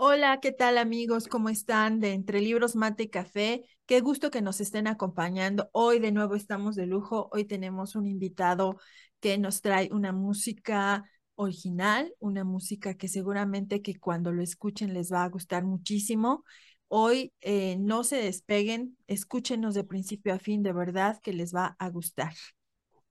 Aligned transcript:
Hola, 0.00 0.38
¿qué 0.40 0.52
tal 0.52 0.78
amigos? 0.78 1.26
¿Cómo 1.26 1.48
están? 1.48 1.98
De 1.98 2.12
Entre 2.12 2.40
Libros, 2.40 2.76
Mate 2.76 3.02
y 3.02 3.08
Café. 3.08 3.64
Qué 3.84 4.00
gusto 4.00 4.30
que 4.30 4.42
nos 4.42 4.60
estén 4.60 4.86
acompañando. 4.86 5.70
Hoy 5.72 5.98
de 5.98 6.12
nuevo 6.12 6.36
estamos 6.36 6.76
de 6.76 6.86
lujo. 6.86 7.28
Hoy 7.32 7.44
tenemos 7.46 7.96
un 7.96 8.06
invitado 8.06 8.78
que 9.18 9.38
nos 9.38 9.60
trae 9.60 9.88
una 9.90 10.12
música 10.12 11.02
original, 11.34 12.14
una 12.20 12.44
música 12.44 12.94
que 12.94 13.08
seguramente 13.08 13.82
que 13.82 13.98
cuando 13.98 14.30
lo 14.30 14.40
escuchen 14.40 14.94
les 14.94 15.12
va 15.12 15.24
a 15.24 15.28
gustar 15.28 15.64
muchísimo. 15.64 16.44
Hoy 16.86 17.32
eh, 17.40 17.76
no 17.80 18.04
se 18.04 18.18
despeguen, 18.18 18.96
escúchenos 19.08 19.74
de 19.74 19.82
principio 19.82 20.32
a 20.32 20.38
fin, 20.38 20.62
de 20.62 20.72
verdad 20.72 21.18
que 21.20 21.32
les 21.32 21.52
va 21.52 21.74
a 21.80 21.90
gustar. 21.90 22.34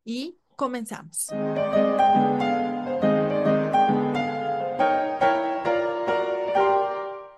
Y 0.06 0.38
comenzamos. 0.56 1.28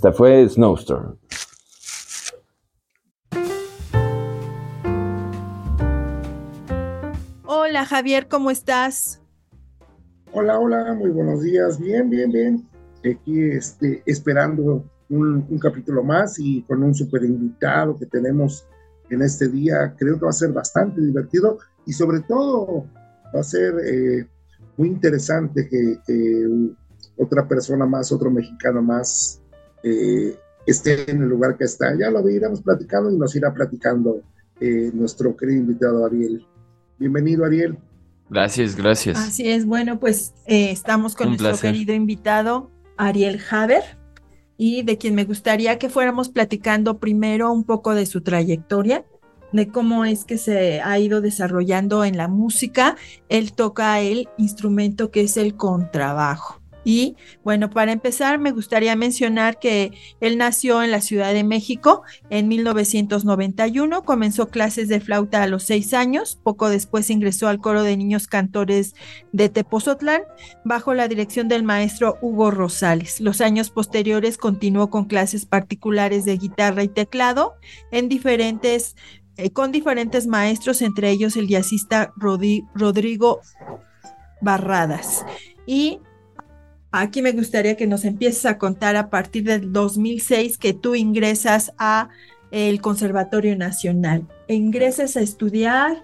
Esta 0.00 0.14
fue 0.14 0.48
Snowstorm. 0.48 1.18
Hola 7.44 7.84
Javier, 7.84 8.26
¿cómo 8.26 8.50
estás? 8.50 9.20
Hola, 10.32 10.58
hola, 10.58 10.94
muy 10.94 11.10
buenos 11.10 11.42
días. 11.42 11.78
Bien, 11.78 12.08
bien, 12.08 12.32
bien. 12.32 12.66
Aquí 13.00 13.42
este, 13.42 14.02
esperando 14.06 14.82
un, 15.10 15.58
capítulo 15.58 16.02
más 16.02 16.38
y 16.38 16.62
con 16.62 16.82
un 16.82 16.94
super 16.94 17.22
invitado 17.22 17.98
que 17.98 18.06
tenemos 18.06 18.66
en 19.10 19.20
este 19.20 19.48
día. 19.48 19.94
Creo 19.98 20.18
que 20.18 20.24
va 20.24 20.30
a 20.30 20.32
ser 20.32 20.52
bastante 20.54 21.02
divertido 21.02 21.58
y 21.84 21.92
sobre 21.92 22.20
todo 22.20 22.86
va 23.36 23.40
a 23.40 23.42
ser 23.42 23.74
eh, 23.84 24.26
muy 24.78 24.88
interesante 24.88 25.68
que, 25.68 25.98
que, 26.06 26.72
otra 27.18 27.46
persona 27.46 27.84
más, 27.84 28.10
otro 28.12 28.30
mexicano 28.30 28.80
más, 28.80 29.39
eh, 29.82 30.36
esté 30.66 31.10
en 31.10 31.22
el 31.22 31.28
lugar 31.28 31.56
que 31.56 31.64
está. 31.64 31.96
Ya 31.98 32.10
lo 32.10 32.28
iremos 32.28 32.62
platicando 32.62 33.10
y 33.10 33.16
nos 33.16 33.34
irá 33.34 33.52
platicando 33.52 34.22
eh, 34.60 34.90
nuestro 34.92 35.36
querido 35.36 35.60
invitado 35.60 36.04
Ariel. 36.04 36.46
Bienvenido, 36.98 37.44
Ariel. 37.44 37.78
Gracias, 38.28 38.76
gracias. 38.76 39.18
Así 39.18 39.48
es, 39.48 39.66
bueno, 39.66 39.98
pues 39.98 40.34
eh, 40.46 40.70
estamos 40.70 41.16
con 41.16 41.28
nuestro 41.28 41.58
querido 41.58 41.94
invitado 41.94 42.70
Ariel 42.96 43.40
Haber 43.50 43.82
y 44.56 44.82
de 44.82 44.98
quien 44.98 45.14
me 45.14 45.24
gustaría 45.24 45.78
que 45.78 45.88
fuéramos 45.88 46.28
platicando 46.28 46.98
primero 46.98 47.50
un 47.50 47.64
poco 47.64 47.94
de 47.94 48.06
su 48.06 48.20
trayectoria, 48.20 49.04
de 49.52 49.68
cómo 49.68 50.04
es 50.04 50.24
que 50.24 50.38
se 50.38 50.80
ha 50.80 50.98
ido 50.98 51.20
desarrollando 51.20 52.04
en 52.04 52.16
la 52.16 52.28
música. 52.28 52.96
Él 53.28 53.52
toca 53.52 53.98
el 54.00 54.28
instrumento 54.36 55.10
que 55.10 55.22
es 55.22 55.36
el 55.36 55.56
contrabajo. 55.56 56.59
Y 56.84 57.16
bueno, 57.44 57.70
para 57.70 57.92
empezar, 57.92 58.38
me 58.38 58.52
gustaría 58.52 58.96
mencionar 58.96 59.58
que 59.58 59.92
él 60.20 60.38
nació 60.38 60.82
en 60.82 60.90
la 60.90 61.00
Ciudad 61.00 61.32
de 61.32 61.44
México 61.44 62.02
en 62.30 62.48
1991, 62.48 64.02
comenzó 64.02 64.48
clases 64.48 64.88
de 64.88 65.00
flauta 65.00 65.42
a 65.42 65.46
los 65.46 65.64
seis 65.64 65.92
años, 65.94 66.38
poco 66.42 66.70
después 66.70 67.10
ingresó 67.10 67.48
al 67.48 67.60
coro 67.60 67.82
de 67.82 67.96
niños 67.96 68.26
cantores 68.26 68.94
de 69.32 69.48
Tepozotlán 69.48 70.22
bajo 70.64 70.94
la 70.94 71.08
dirección 71.08 71.48
del 71.48 71.62
maestro 71.62 72.18
Hugo 72.22 72.50
Rosales. 72.50 73.20
Los 73.20 73.40
años 73.40 73.70
posteriores 73.70 74.38
continuó 74.38 74.90
con 74.90 75.04
clases 75.04 75.46
particulares 75.46 76.24
de 76.24 76.36
guitarra 76.36 76.82
y 76.82 76.88
teclado 76.88 77.54
en 77.90 78.08
diferentes, 78.08 78.96
eh, 79.36 79.50
con 79.50 79.72
diferentes 79.72 80.26
maestros, 80.26 80.82
entre 80.82 81.10
ellos 81.10 81.36
el 81.36 81.48
jazzista 81.48 82.12
Rodrigo 82.16 83.40
Barradas. 84.40 85.24
Y 85.66 86.00
Aquí 86.92 87.22
me 87.22 87.32
gustaría 87.32 87.76
que 87.76 87.86
nos 87.86 88.04
empieces 88.04 88.46
a 88.46 88.58
contar 88.58 88.96
a 88.96 89.10
partir 89.10 89.44
del 89.44 89.72
2006 89.72 90.58
que 90.58 90.72
tú 90.72 90.94
ingresas 90.94 91.72
a 91.78 92.08
el 92.50 92.80
Conservatorio 92.80 93.56
Nacional. 93.56 94.26
Ingresas 94.48 95.16
a 95.16 95.20
estudiar 95.20 96.02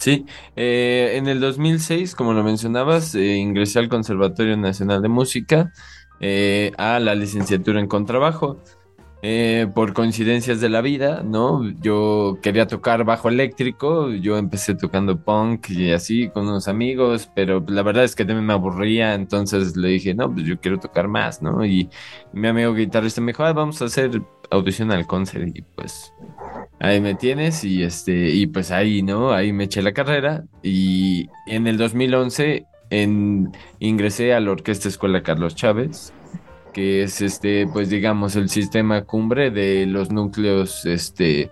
Sí, 0.00 0.24
eh, 0.56 1.12
en 1.16 1.26
el 1.26 1.40
2006, 1.40 2.14
como 2.14 2.32
lo 2.32 2.42
mencionabas, 2.42 3.14
eh, 3.14 3.36
ingresé 3.36 3.80
al 3.80 3.90
Conservatorio 3.90 4.56
Nacional 4.56 5.02
de 5.02 5.08
Música 5.08 5.74
eh, 6.20 6.72
a 6.78 6.98
la 7.00 7.14
licenciatura 7.14 7.80
en 7.80 7.86
contrabajo. 7.86 8.56
Por 9.74 9.92
coincidencias 9.92 10.60
de 10.60 10.68
la 10.70 10.80
vida, 10.80 11.22
¿no? 11.22 11.68
Yo 11.82 12.38
quería 12.42 12.66
tocar 12.66 13.04
bajo 13.04 13.28
eléctrico, 13.28 14.10
yo 14.10 14.38
empecé 14.38 14.74
tocando 14.74 15.22
punk 15.22 15.70
y 15.70 15.92
así 15.92 16.28
con 16.30 16.48
unos 16.48 16.68
amigos, 16.68 17.30
pero 17.34 17.62
la 17.68 17.82
verdad 17.82 18.04
es 18.04 18.14
que 18.14 18.24
también 18.24 18.46
me 18.46 18.54
aburría, 18.54 19.14
entonces 19.14 19.76
le 19.76 19.88
dije, 19.88 20.14
no, 20.14 20.32
pues 20.32 20.46
yo 20.46 20.58
quiero 20.58 20.78
tocar 20.78 21.08
más, 21.08 21.42
¿no? 21.42 21.64
Y 21.64 21.90
mi 22.32 22.48
amigo 22.48 22.74
guitarrista 22.74 23.20
me 23.20 23.32
dijo, 23.32 23.44
ah, 23.44 23.52
vamos 23.52 23.82
a 23.82 23.86
hacer 23.86 24.22
audición 24.50 24.90
al 24.90 25.06
concert 25.06 25.54
y 25.54 25.62
pues 25.62 26.12
ahí 26.80 27.00
me 27.00 27.14
tienes 27.14 27.62
y 27.64 27.82
este 27.82 28.30
y 28.30 28.46
pues 28.46 28.70
ahí 28.70 29.02
no 29.02 29.32
ahí 29.32 29.52
me 29.52 29.64
eché 29.64 29.80
la 29.80 29.92
carrera 29.92 30.44
y 30.62 31.28
en 31.46 31.66
el 31.66 31.76
2011 31.78 32.66
en, 32.90 33.52
ingresé 33.78 34.34
a 34.34 34.40
la 34.40 34.50
Orquesta 34.50 34.88
Escuela 34.88 35.22
Carlos 35.22 35.54
Chávez 35.54 36.12
que 36.72 37.02
es 37.02 37.20
este 37.20 37.66
pues 37.66 37.88
digamos 37.88 38.36
el 38.36 38.48
sistema 38.48 39.04
cumbre 39.04 39.50
de 39.50 39.86
los 39.86 40.10
núcleos 40.10 40.86
este 40.86 41.50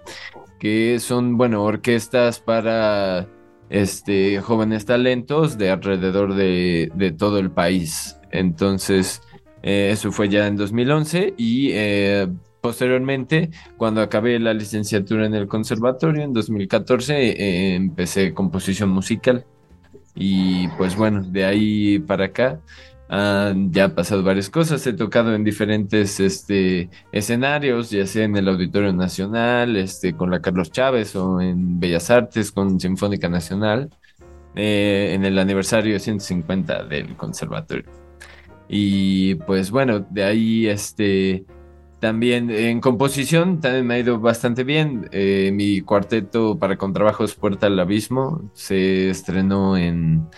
que 0.59 0.99
son 0.99 1.37
bueno 1.37 1.63
orquestas 1.63 2.41
para 2.41 3.27
este 3.71 4.41
jóvenes 4.41 4.87
talentos 4.87 5.59
de 5.59 5.71
alrededor 5.71 6.35
de, 6.35 6.91
de 6.95 7.13
todo 7.13 7.39
el 7.39 7.51
país 7.51 8.19
entonces 8.31 9.23
eh, 9.63 9.91
eso 9.93 10.13
fue 10.13 10.29
ya 10.29 10.47
en 10.47 10.57
2011 10.57 11.35
y 11.37 11.71
eh, 11.73 12.29
Posteriormente, 12.61 13.51
cuando 13.77 14.01
acabé 14.01 14.39
la 14.41 14.53
licenciatura 14.53 15.27
en 15.27 15.35
el 15.35 15.47
conservatorio 15.47 16.23
en 16.25 16.33
2014, 16.33 17.15
eh, 17.15 17.75
empecé 17.77 18.35
composición 18.35 18.91
musical. 18.91 19.47
Y 20.15 20.67
pues 20.77 20.97
bueno, 20.97 21.23
de 21.23 21.45
ahí 21.45 22.01
para 22.01 22.27
acá 22.27 22.61
han 23.09 23.73
ya 23.73 23.95
pasado 23.95 24.23
varias 24.23 24.51
cosas. 24.51 24.87
He 24.87 24.93
tocado 24.93 25.35
en 25.35 25.45
diferentes 25.45 26.21
este, 26.21 26.91
escenarios, 27.13 27.91
ya 27.91 28.07
sea 28.07 28.25
en 28.25 28.37
el 28.37 28.49
Auditorio 28.49 28.93
Nacional, 28.93 29.77
este, 29.77 30.15
con 30.15 30.31
la 30.31 30.41
Carlos 30.41 30.71
Chávez 30.71 31.17
o 31.17 31.41
en 31.41 31.81
Bellas 31.81 32.11
Artes 32.11 32.53
con 32.53 32.79
Sinfónica 32.79 33.29
Nacional, 33.29 33.91
eh, 34.55 35.13
en 35.15 35.25
el 35.25 35.39
aniversario 35.39 35.99
150 35.99 36.85
del 36.85 37.17
conservatorio. 37.17 37.91
Y 38.69 39.37
pues 39.37 39.71
bueno, 39.71 40.01
de 40.11 40.25
ahí 40.25 40.67
este 40.67 41.45
también 42.01 42.51
en 42.51 42.81
composición 42.81 43.61
también 43.61 43.87
me 43.87 43.95
ha 43.95 43.99
ido 43.99 44.21
bastante 44.21 44.63
bien. 44.65 45.09
Eh, 45.11 45.51
mi 45.53 45.81
cuarteto 45.81 46.59
para 46.59 46.77
contrabajos 46.77 47.35
Puerta 47.35 47.67
al 47.67 47.81
Abismo 47.81 48.51
se 48.55 49.11
estrenó 49.11 49.77
en, 49.77 50.29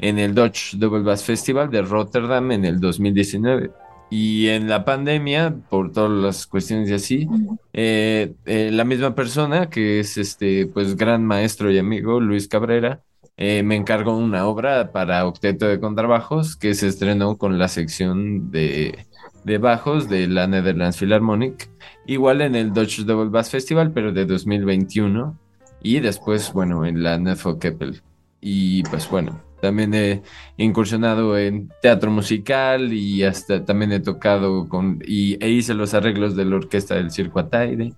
en 0.00 0.18
el 0.18 0.34
Dutch 0.34 0.74
Double 0.74 1.02
Bass 1.02 1.24
Festival 1.24 1.70
de 1.70 1.82
Rotterdam 1.82 2.52
en 2.52 2.64
el 2.64 2.80
2019. 2.80 3.70
Y 4.10 4.48
en 4.48 4.68
la 4.68 4.84
pandemia, 4.84 5.54
por 5.68 5.92
todas 5.92 6.10
las 6.10 6.46
cuestiones 6.46 6.90
y 6.90 6.94
así, 6.94 7.28
eh, 7.72 8.34
eh, 8.44 8.70
la 8.72 8.84
misma 8.84 9.14
persona, 9.14 9.70
que 9.70 10.00
es 10.00 10.16
este, 10.16 10.66
pues, 10.66 10.96
gran 10.96 11.24
maestro 11.24 11.70
y 11.70 11.78
amigo, 11.78 12.18
Luis 12.20 12.48
Cabrera, 12.48 13.02
me 13.38 13.74
encargó 13.74 14.18
una 14.18 14.46
obra 14.46 14.92
para 14.92 15.26
octeto 15.26 15.66
de 15.66 15.80
contrabajos 15.80 16.56
que 16.56 16.74
se 16.74 16.88
estrenó 16.88 17.38
con 17.38 17.58
la 17.58 17.68
sección 17.68 18.50
de 18.50 19.06
de 19.44 19.58
bajos 19.58 20.08
de 20.08 20.26
la 20.26 20.46
Netherlands 20.46 20.98
Philharmonic, 20.98 21.70
igual 22.06 22.40
en 22.40 22.54
el 22.54 22.72
Dutch 22.72 23.00
Double 23.00 23.30
Bass 23.30 23.50
Festival, 23.50 23.92
pero 23.92 24.12
de 24.12 24.26
2021, 24.26 25.38
y 25.82 26.00
después, 26.00 26.52
bueno, 26.52 26.84
en 26.84 27.02
la 27.02 27.18
Nefo 27.18 27.58
Keppel. 27.58 28.02
Y 28.40 28.82
pues 28.84 29.08
bueno, 29.08 29.40
también 29.60 29.94
he 29.94 30.22
incursionado 30.56 31.38
en 31.38 31.70
teatro 31.82 32.10
musical 32.10 32.92
y 32.92 33.22
hasta 33.22 33.64
también 33.64 33.92
he 33.92 34.00
tocado 34.00 34.68
con, 34.68 35.02
y 35.06 35.42
e 35.44 35.50
hice 35.50 35.74
los 35.74 35.94
arreglos 35.94 36.36
de 36.36 36.44
la 36.44 36.56
orquesta 36.56 36.94
del 36.94 37.10
Circo 37.10 37.40
Ataire. 37.40 37.92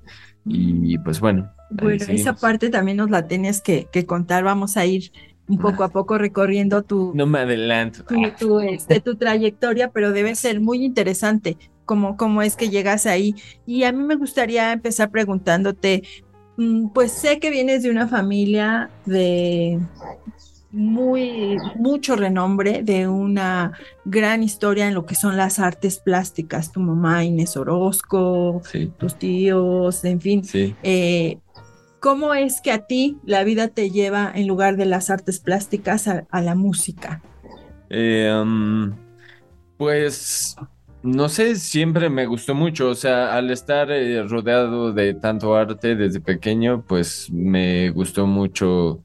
Y 0.45 0.99
pues 0.99 1.21
bueno. 1.21 1.53
Bueno, 1.71 2.05
esa 2.09 2.35
parte 2.35 2.69
también 2.69 2.97
nos 2.97 3.11
la 3.11 3.27
tienes 3.29 3.61
que, 3.61 3.87
que 3.93 4.07
contar. 4.07 4.45
Vamos 4.45 4.77
a 4.77 4.85
ir 4.85 5.13
un 5.49 5.59
poco 5.59 5.85
a 5.85 5.89
poco 5.89 6.19
recorriendo 6.19 6.83
tu... 6.83 7.13
No 7.15 7.27
me 7.27 7.41
adelanto. 7.41 8.05
Tu, 8.39 8.61
este, 8.61 9.01
tu 9.01 9.17
trayectoria, 9.17 9.91
pero 9.91 10.13
debe 10.13 10.35
ser 10.35 10.61
muy 10.61 10.85
interesante 10.85 11.57
cómo, 11.85 12.17
cómo 12.17 12.43
es 12.43 12.57
que 12.57 12.71
llegas 12.71 13.07
ahí. 13.07 13.35
Y 13.67 13.85
a 13.85 13.93
mí 13.93 14.03
me 14.03 14.17
gustaría 14.17 14.73
empezar 14.73 15.11
preguntándote, 15.11 16.03
mm, 16.57 16.89
pues 16.89 17.13
sé 17.13 17.39
que 17.39 17.51
vienes 17.51 17.83
de 17.83 17.91
una 17.91 18.09
familia 18.09 18.91
de 19.05 19.79
muy 20.73 21.59
mucho 21.77 22.17
renombre, 22.17 22.83
de 22.83 23.07
una 23.07 23.73
gran 24.07 24.43
historia 24.43 24.89
en 24.89 24.95
lo 24.95 25.05
que 25.05 25.15
son 25.15 25.37
las 25.37 25.59
artes 25.59 25.99
plásticas, 25.99 26.73
tu 26.73 26.81
mamá 26.81 27.25
Inés 27.25 27.57
Orozco, 27.57 28.63
tus 28.99 29.15
tíos, 29.17 30.05
en 30.05 30.21
fin. 30.21 30.43
Sí. 30.43 30.75
Eh, 30.83 31.39
¿Cómo 32.01 32.35
es 32.35 32.61
que 32.61 32.73
a 32.73 32.87
ti 32.87 33.19
la 33.25 33.45
vida 33.45 33.69
te 33.69 33.91
lleva 33.91 34.33
en 34.35 34.49
lugar 34.49 34.77
de 34.77 34.87
las 34.87 35.09
artes 35.11 35.39
plásticas 35.39 36.09
a, 36.09 36.41
la 36.41 36.57
música? 36.57 37.23
Eh, 37.91 38.33
um, 38.35 38.93
pues 39.77 40.57
no 41.03 41.29
sé, 41.29 41.55
siempre 41.57 42.09
me 42.09 42.27
gustó 42.27 42.55
mucho, 42.55 42.89
o 42.89 42.95
sea, 42.95 43.35
al 43.35 43.51
estar 43.51 43.91
eh, 43.91 44.23
rodeado 44.23 44.93
de 44.93 45.15
tanto 45.15 45.55
arte 45.55 45.95
desde 45.95 46.21
pequeño, 46.21 46.83
pues 46.87 47.29
me 47.31 47.91
gustó 47.91 48.27
mucho 48.27 49.05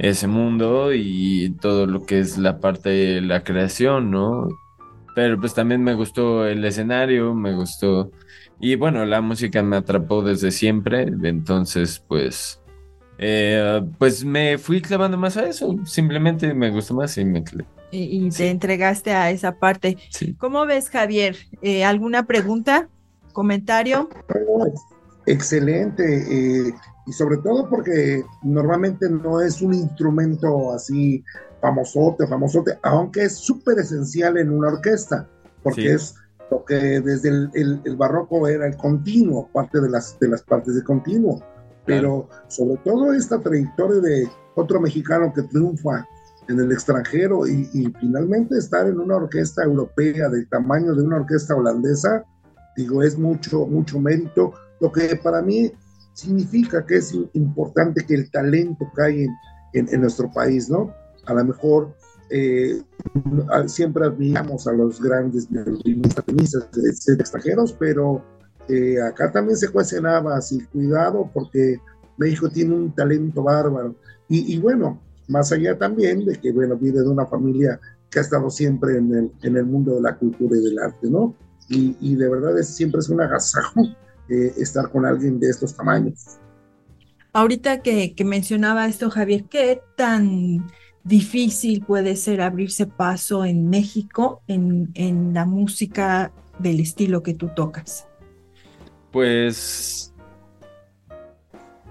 ese 0.00 0.26
mundo 0.26 0.94
y 0.94 1.54
todo 1.60 1.86
lo 1.86 2.06
que 2.06 2.18
es 2.20 2.38
la 2.38 2.58
parte 2.58 2.88
de 2.88 3.20
la 3.20 3.44
creación, 3.44 4.10
¿no? 4.10 4.48
Pero 5.14 5.38
pues 5.38 5.52
también 5.52 5.82
me 5.82 5.94
gustó 5.94 6.46
el 6.46 6.64
escenario, 6.64 7.34
me 7.34 7.54
gustó 7.54 8.10
y 8.58 8.76
bueno, 8.76 9.04
la 9.04 9.20
música 9.20 9.62
me 9.62 9.76
atrapó 9.76 10.22
desde 10.22 10.50
siempre, 10.50 11.02
entonces 11.22 12.02
pues, 12.06 12.60
eh, 13.18 13.82
pues 13.98 14.24
me 14.24 14.56
fui 14.56 14.80
clavando 14.80 15.18
más 15.18 15.36
a 15.36 15.46
eso, 15.46 15.76
simplemente 15.84 16.54
me 16.54 16.70
gustó 16.70 16.94
más 16.94 17.16
y 17.18 17.24
me 17.24 17.42
Y, 17.90 18.28
te 18.30 18.50
entregaste 18.50 19.12
a 19.12 19.30
esa 19.30 19.58
parte. 19.58 19.98
¿Cómo 20.38 20.64
ves, 20.64 20.88
Javier? 20.90 21.36
Eh, 21.60 21.84
¿Alguna 21.84 22.26
pregunta? 22.26 22.88
¿Comentario? 23.32 24.08
Excelente. 25.26 26.04
Eh, 26.68 26.74
y 27.06 27.12
sobre 27.12 27.38
todo 27.38 27.68
porque 27.68 28.24
normalmente 28.42 29.08
no 29.08 29.40
es 29.40 29.62
un 29.62 29.74
instrumento 29.74 30.72
así 30.72 31.24
famosote, 31.60 32.26
famosote, 32.26 32.78
aunque 32.82 33.24
es 33.24 33.36
súper 33.36 33.78
esencial 33.78 34.38
en 34.38 34.50
una 34.50 34.68
orquesta, 34.68 35.28
porque 35.62 35.92
es 35.92 36.14
lo 36.50 36.64
que 36.64 37.00
desde 37.00 37.28
el, 37.28 37.96
barroco 37.96 38.48
era 38.48 38.66
el 38.66 38.76
continuo, 38.76 39.48
parte 39.52 39.80
de 39.80 39.90
las, 39.90 40.18
de 40.18 40.28
las 40.28 40.42
partes 40.42 40.74
de 40.74 40.84
continuo. 40.84 41.42
Pero 41.86 42.28
sobre 42.48 42.76
todo 42.84 43.12
esta 43.12 43.40
trayectoria 43.40 44.00
de 44.00 44.28
otro 44.54 44.80
mexicano 44.80 45.32
que 45.34 45.42
triunfa 45.42 46.06
en 46.48 46.58
el 46.58 46.72
extranjero 46.72 47.46
y, 47.46 47.92
finalmente 48.00 48.58
estar 48.58 48.86
en 48.86 48.98
una 48.98 49.16
orquesta 49.16 49.62
europea 49.62 50.28
del 50.28 50.48
tamaño 50.48 50.94
de 50.94 51.02
una 51.02 51.16
orquesta 51.16 51.54
holandesa, 51.54 52.24
digo, 52.76 53.02
es 53.02 53.18
mucho, 53.18 53.66
mucho 53.66 54.00
mérito, 54.00 54.52
lo 54.80 54.90
que 54.90 55.16
para 55.16 55.42
mí 55.42 55.72
significa 56.14 56.84
que 56.84 56.96
es 56.96 57.14
importante 57.34 58.04
que 58.04 58.14
el 58.14 58.30
talento 58.30 58.90
caiga 58.94 59.32
en, 59.72 59.88
en 59.92 60.00
nuestro 60.00 60.30
país, 60.32 60.68
¿no? 60.68 60.92
A 61.26 61.34
lo 61.34 61.44
mejor 61.44 61.94
eh, 62.30 62.80
siempre 63.66 64.06
admiramos 64.06 64.66
a 64.68 64.72
los 64.72 65.00
grandes 65.00 65.48
violinistas 65.50 66.24
extranjeros, 67.18 67.72
pero 67.72 68.24
eh, 68.68 69.00
acá 69.02 69.32
también 69.32 69.56
se 69.56 69.68
cuecen 69.68 70.06
habas 70.06 70.52
y 70.52 70.60
cuidado 70.66 71.28
porque 71.34 71.80
México 72.18 72.48
tiene 72.48 72.74
un 72.74 72.94
talento 72.94 73.42
bárbaro. 73.42 73.96
Y, 74.28 74.60
bueno, 74.60 75.02
más 75.26 75.50
allá 75.50 75.76
también 75.76 76.24
de 76.24 76.38
que, 76.38 76.52
bueno, 76.52 76.76
viene 76.76 77.00
de 77.00 77.08
una 77.08 77.26
familia 77.26 77.80
que 78.08 78.20
ha 78.20 78.22
estado 78.22 78.48
siempre 78.48 78.96
en 78.96 79.12
el, 79.12 79.32
en 79.42 79.56
el 79.56 79.66
mundo 79.66 79.96
de 79.96 80.02
la 80.02 80.16
cultura 80.16 80.56
y 80.56 80.62
del 80.62 80.78
arte, 80.78 81.10
¿no? 81.10 81.34
Y, 81.68 82.14
de 82.14 82.28
verdad 82.28 82.56
es, 82.56 82.68
siempre 82.68 83.00
es 83.00 83.08
un 83.08 83.20
agasajo 83.20 83.82
eh, 84.30 84.54
estar 84.56 84.90
con 84.90 85.04
alguien 85.04 85.38
de 85.40 85.50
estos 85.50 85.76
tamaños. 85.76 86.38
Ahorita 87.32 87.82
que, 87.82 88.14
que 88.14 88.24
mencionaba 88.24 88.86
esto, 88.86 89.10
Javier, 89.10 89.44
¿qué 89.44 89.80
tan 89.96 90.66
difícil 91.04 91.84
puede 91.84 92.16
ser 92.16 92.40
abrirse 92.40 92.86
paso 92.86 93.44
en 93.44 93.68
México 93.68 94.42
en, 94.46 94.90
en 94.94 95.34
la 95.34 95.46
música 95.46 96.32
del 96.58 96.80
estilo 96.80 97.22
que 97.22 97.34
tú 97.34 97.50
tocas? 97.54 98.06
Pues 99.12 100.12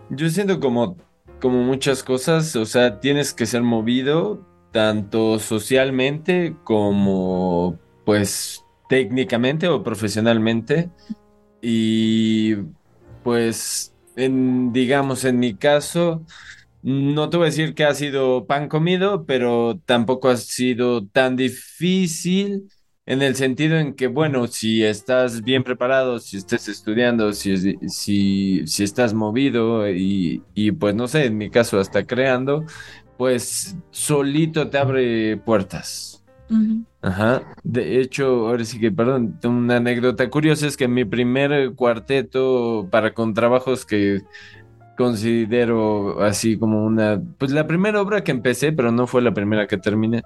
yo 0.10 0.30
siento 0.30 0.60
como, 0.60 0.98
como 1.40 1.64
muchas 1.64 2.04
cosas, 2.04 2.56
o 2.56 2.66
sea, 2.66 3.00
tienes 3.00 3.34
que 3.34 3.46
ser 3.46 3.62
movido 3.62 4.46
tanto 4.72 5.40
socialmente 5.40 6.56
como 6.64 7.78
pues 8.06 8.64
técnicamente 8.88 9.68
o 9.68 9.84
profesionalmente 9.84 10.90
y 11.62 12.56
pues 13.24 13.96
en 14.16 14.72
digamos 14.74 15.26
en 15.26 15.40
mi 15.40 15.56
caso 15.58 16.26
no 16.82 17.30
te 17.30 17.38
voy 17.38 17.46
a 17.48 17.50
decir 17.52 17.76
que 17.76 17.86
ha 17.86 17.94
sido 17.96 18.48
pan 18.48 18.70
comido, 18.70 19.26
pero 19.26 19.80
tampoco 19.86 20.30
ha 20.30 20.38
sido 20.38 21.06
tan 21.08 21.36
difícil 21.36 22.70
en 23.06 23.22
el 23.22 23.36
sentido 23.36 23.78
en 23.78 23.96
que, 23.96 24.08
bueno, 24.08 24.48
si 24.48 24.84
estás 24.84 25.44
bien 25.44 25.64
preparado, 25.64 26.20
si 26.20 26.38
estás 26.38 26.68
estudiando, 26.70 27.34
si, 27.34 27.58
si, 27.90 28.68
si 28.68 28.84
estás 28.84 29.14
movido 29.14 29.90
y, 29.90 30.46
y 30.54 30.72
pues 30.72 30.96
no 30.96 31.08
sé, 31.08 31.26
en 31.26 31.38
mi 31.38 31.50
caso 31.52 31.80
hasta 31.80 32.06
creando, 32.06 32.66
pues 33.18 33.76
solito 33.92 34.70
te 34.70 34.78
abre 34.78 35.38
puertas. 35.38 36.09
Ajá. 37.02 37.44
De 37.64 38.02
hecho, 38.02 38.48
ahora 38.48 38.66
sí 38.66 38.80
que, 38.80 38.92
perdón, 38.92 39.40
una 39.44 39.78
anécdota 39.78 40.30
curiosa 40.30 40.68
es 40.68 40.76
que 40.76 40.88
mi 40.88 41.06
primer 41.06 41.74
cuarteto 41.76 42.88
para 42.92 43.14
contrabajos 43.14 43.86
que 43.86 44.22
considero 44.98 46.22
así 46.22 46.58
como 46.58 46.86
una, 46.86 47.22
pues 47.38 47.52
la 47.52 47.68
primera 47.68 48.02
obra 48.02 48.24
que 48.24 48.32
empecé, 48.32 48.74
pero 48.74 48.92
no 48.92 49.08
fue 49.08 49.22
la 49.22 49.34
primera 49.34 49.68
que 49.68 49.78
terminé. 49.78 50.24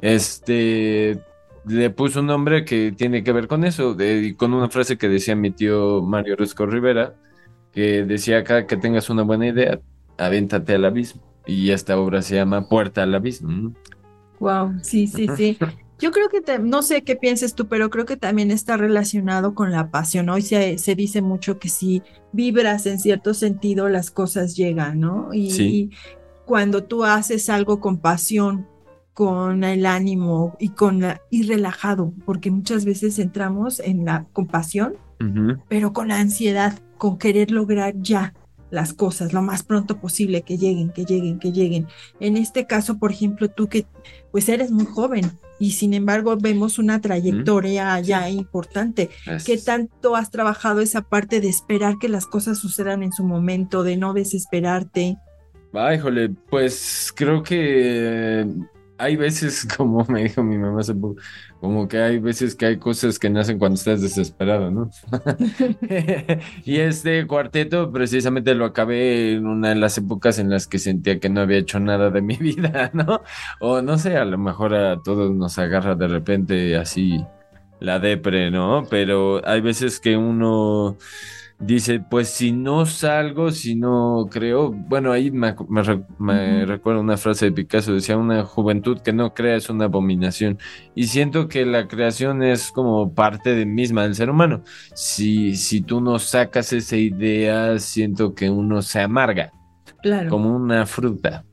Este, 0.00 1.18
le 1.66 1.90
puso 1.90 2.20
un 2.20 2.26
nombre 2.26 2.64
que 2.64 2.92
tiene 2.92 3.24
que 3.24 3.32
ver 3.32 3.48
con 3.48 3.64
eso, 3.64 3.94
de, 3.94 4.34
con 4.36 4.52
una 4.52 4.68
frase 4.68 4.98
que 4.98 5.08
decía 5.08 5.34
mi 5.36 5.50
tío 5.50 6.02
Mario 6.02 6.36
Rusco 6.36 6.66
Rivera, 6.66 7.14
que 7.72 8.04
decía 8.04 8.38
acá 8.38 8.66
que 8.66 8.76
tengas 8.76 9.08
una 9.10 9.22
buena 9.22 9.48
idea, 9.48 9.80
avéntate 10.18 10.74
al 10.74 10.84
abismo. 10.84 11.22
Y 11.46 11.70
esta 11.70 11.98
obra 11.98 12.22
se 12.22 12.36
llama 12.36 12.68
Puerta 12.68 13.02
al 13.02 13.14
abismo. 13.14 13.74
Wow, 14.44 14.74
sí, 14.82 15.06
sí, 15.06 15.26
sí. 15.36 15.58
Yo 15.98 16.10
creo 16.10 16.28
que, 16.28 16.58
no 16.58 16.82
sé 16.82 17.02
qué 17.02 17.16
pienses 17.16 17.54
tú, 17.54 17.66
pero 17.66 17.88
creo 17.88 18.04
que 18.04 18.18
también 18.18 18.50
está 18.50 18.76
relacionado 18.76 19.54
con 19.54 19.70
la 19.70 19.90
pasión. 19.90 20.28
Hoy 20.28 20.42
se, 20.42 20.76
se 20.76 20.94
dice 20.94 21.22
mucho 21.22 21.58
que 21.58 21.70
si 21.70 22.02
vibras 22.32 22.84
en 22.84 22.98
cierto 22.98 23.32
sentido, 23.32 23.88
las 23.88 24.10
cosas 24.10 24.54
llegan, 24.54 25.00
¿no? 25.00 25.30
Y, 25.32 25.90
cuando 26.44 26.84
tú 26.84 27.04
haces 27.04 27.48
algo 27.48 27.80
con 27.80 27.96
pasión, 27.96 28.66
con 29.14 29.64
el 29.64 29.86
ánimo 29.86 30.56
y 30.58 30.70
con 30.70 31.02
y 31.30 31.44
relajado, 31.44 32.12
porque 32.26 32.50
muchas 32.50 32.84
veces 32.84 33.18
entramos 33.18 33.80
en 33.80 34.04
la 34.04 34.26
compasión, 34.34 34.96
pero 35.70 35.94
con 35.94 36.08
la 36.08 36.18
ansiedad, 36.18 36.78
con 36.98 37.16
querer 37.16 37.50
lograr 37.50 37.94
ya 37.96 38.34
las 38.74 38.92
cosas 38.92 39.32
lo 39.32 39.40
más 39.40 39.62
pronto 39.62 40.00
posible, 40.00 40.42
que 40.42 40.58
lleguen, 40.58 40.90
que 40.90 41.04
lleguen, 41.04 41.38
que 41.38 41.52
lleguen. 41.52 41.86
En 42.20 42.36
este 42.36 42.66
caso, 42.66 42.98
por 42.98 43.12
ejemplo, 43.12 43.48
tú 43.48 43.68
que 43.68 43.86
pues 44.32 44.48
eres 44.48 44.70
muy 44.70 44.84
joven 44.84 45.30
y 45.60 45.72
sin 45.72 45.94
embargo 45.94 46.36
vemos 46.36 46.78
una 46.78 47.00
trayectoria 47.00 48.00
ya 48.00 48.28
importante. 48.28 49.10
¿Qué 49.46 49.56
tanto 49.58 50.16
has 50.16 50.30
trabajado 50.30 50.80
esa 50.80 51.02
parte 51.02 51.40
de 51.40 51.48
esperar 51.48 51.98
que 52.00 52.08
las 52.08 52.26
cosas 52.26 52.58
sucedan 52.58 53.02
en 53.04 53.12
su 53.12 53.24
momento, 53.24 53.84
de 53.84 53.96
no 53.96 54.12
desesperarte? 54.12 55.16
Ay, 55.72 55.98
jole, 55.98 56.30
pues 56.50 57.12
creo 57.14 57.42
que 57.42 58.46
hay 58.98 59.16
veces, 59.16 59.66
como 59.76 60.04
me 60.08 60.24
dijo 60.24 60.42
mi 60.42 60.58
mamá 60.58 60.80
hace 60.80 60.94
poco, 60.94 61.20
como 61.60 61.88
que 61.88 61.98
hay 61.98 62.18
veces 62.18 62.54
que 62.54 62.66
hay 62.66 62.78
cosas 62.78 63.18
que 63.18 63.30
nacen 63.30 63.58
cuando 63.58 63.76
estás 63.76 64.00
desesperado, 64.00 64.70
¿no? 64.70 64.90
y 66.64 66.76
este 66.78 67.26
cuarteto 67.26 67.90
precisamente 67.90 68.54
lo 68.54 68.66
acabé 68.66 69.34
en 69.34 69.46
una 69.46 69.70
de 69.70 69.76
las 69.76 69.98
épocas 69.98 70.38
en 70.38 70.50
las 70.50 70.66
que 70.66 70.78
sentía 70.78 71.18
que 71.18 71.28
no 71.28 71.40
había 71.40 71.58
hecho 71.58 71.80
nada 71.80 72.10
de 72.10 72.22
mi 72.22 72.36
vida, 72.40 72.90
¿no? 72.92 73.22
O 73.60 73.82
no 73.82 73.98
sé, 73.98 74.16
a 74.16 74.24
lo 74.24 74.38
mejor 74.38 74.74
a 74.74 75.00
todos 75.02 75.34
nos 75.34 75.58
agarra 75.58 75.94
de 75.94 76.08
repente 76.08 76.76
así 76.76 77.24
la 77.80 77.98
depre, 77.98 78.50
¿no? 78.50 78.84
Pero 78.88 79.46
hay 79.46 79.60
veces 79.60 80.00
que 80.00 80.16
uno 80.16 80.96
dice, 81.58 82.00
pues 82.00 82.28
si 82.28 82.52
no 82.52 82.86
salgo, 82.86 83.50
si 83.50 83.74
no 83.74 84.26
creo, 84.30 84.72
bueno, 84.72 85.12
ahí 85.12 85.30
me, 85.30 85.54
me, 86.18 86.66
recuerdo 86.66 87.00
una 87.00 87.16
frase 87.16 87.46
de 87.46 87.52
Picasso, 87.52 87.94
decía, 87.94 88.16
una 88.16 88.44
juventud 88.44 89.00
que 89.00 89.12
no 89.12 89.34
crea 89.34 89.56
es 89.56 89.70
una 89.70 89.86
abominación. 89.86 90.58
Y 90.94 91.06
siento 91.06 91.48
que 91.48 91.64
la 91.64 91.88
creación 91.88 92.42
es 92.42 92.70
como 92.70 93.14
parte 93.14 93.54
de 93.54 93.66
misma 93.66 94.02
del 94.02 94.14
ser 94.14 94.30
humano. 94.30 94.62
Si, 94.94 95.56
si 95.56 95.80
tú 95.80 96.00
no 96.00 96.18
sacas 96.18 96.72
esa 96.72 96.96
idea, 96.96 97.78
siento 97.78 98.34
que 98.34 98.50
uno 98.50 98.82
se 98.82 99.00
amarga. 99.00 99.52
Claro. 100.02 100.30
Como 100.30 100.54
una 100.54 100.86
fruta. 100.86 101.44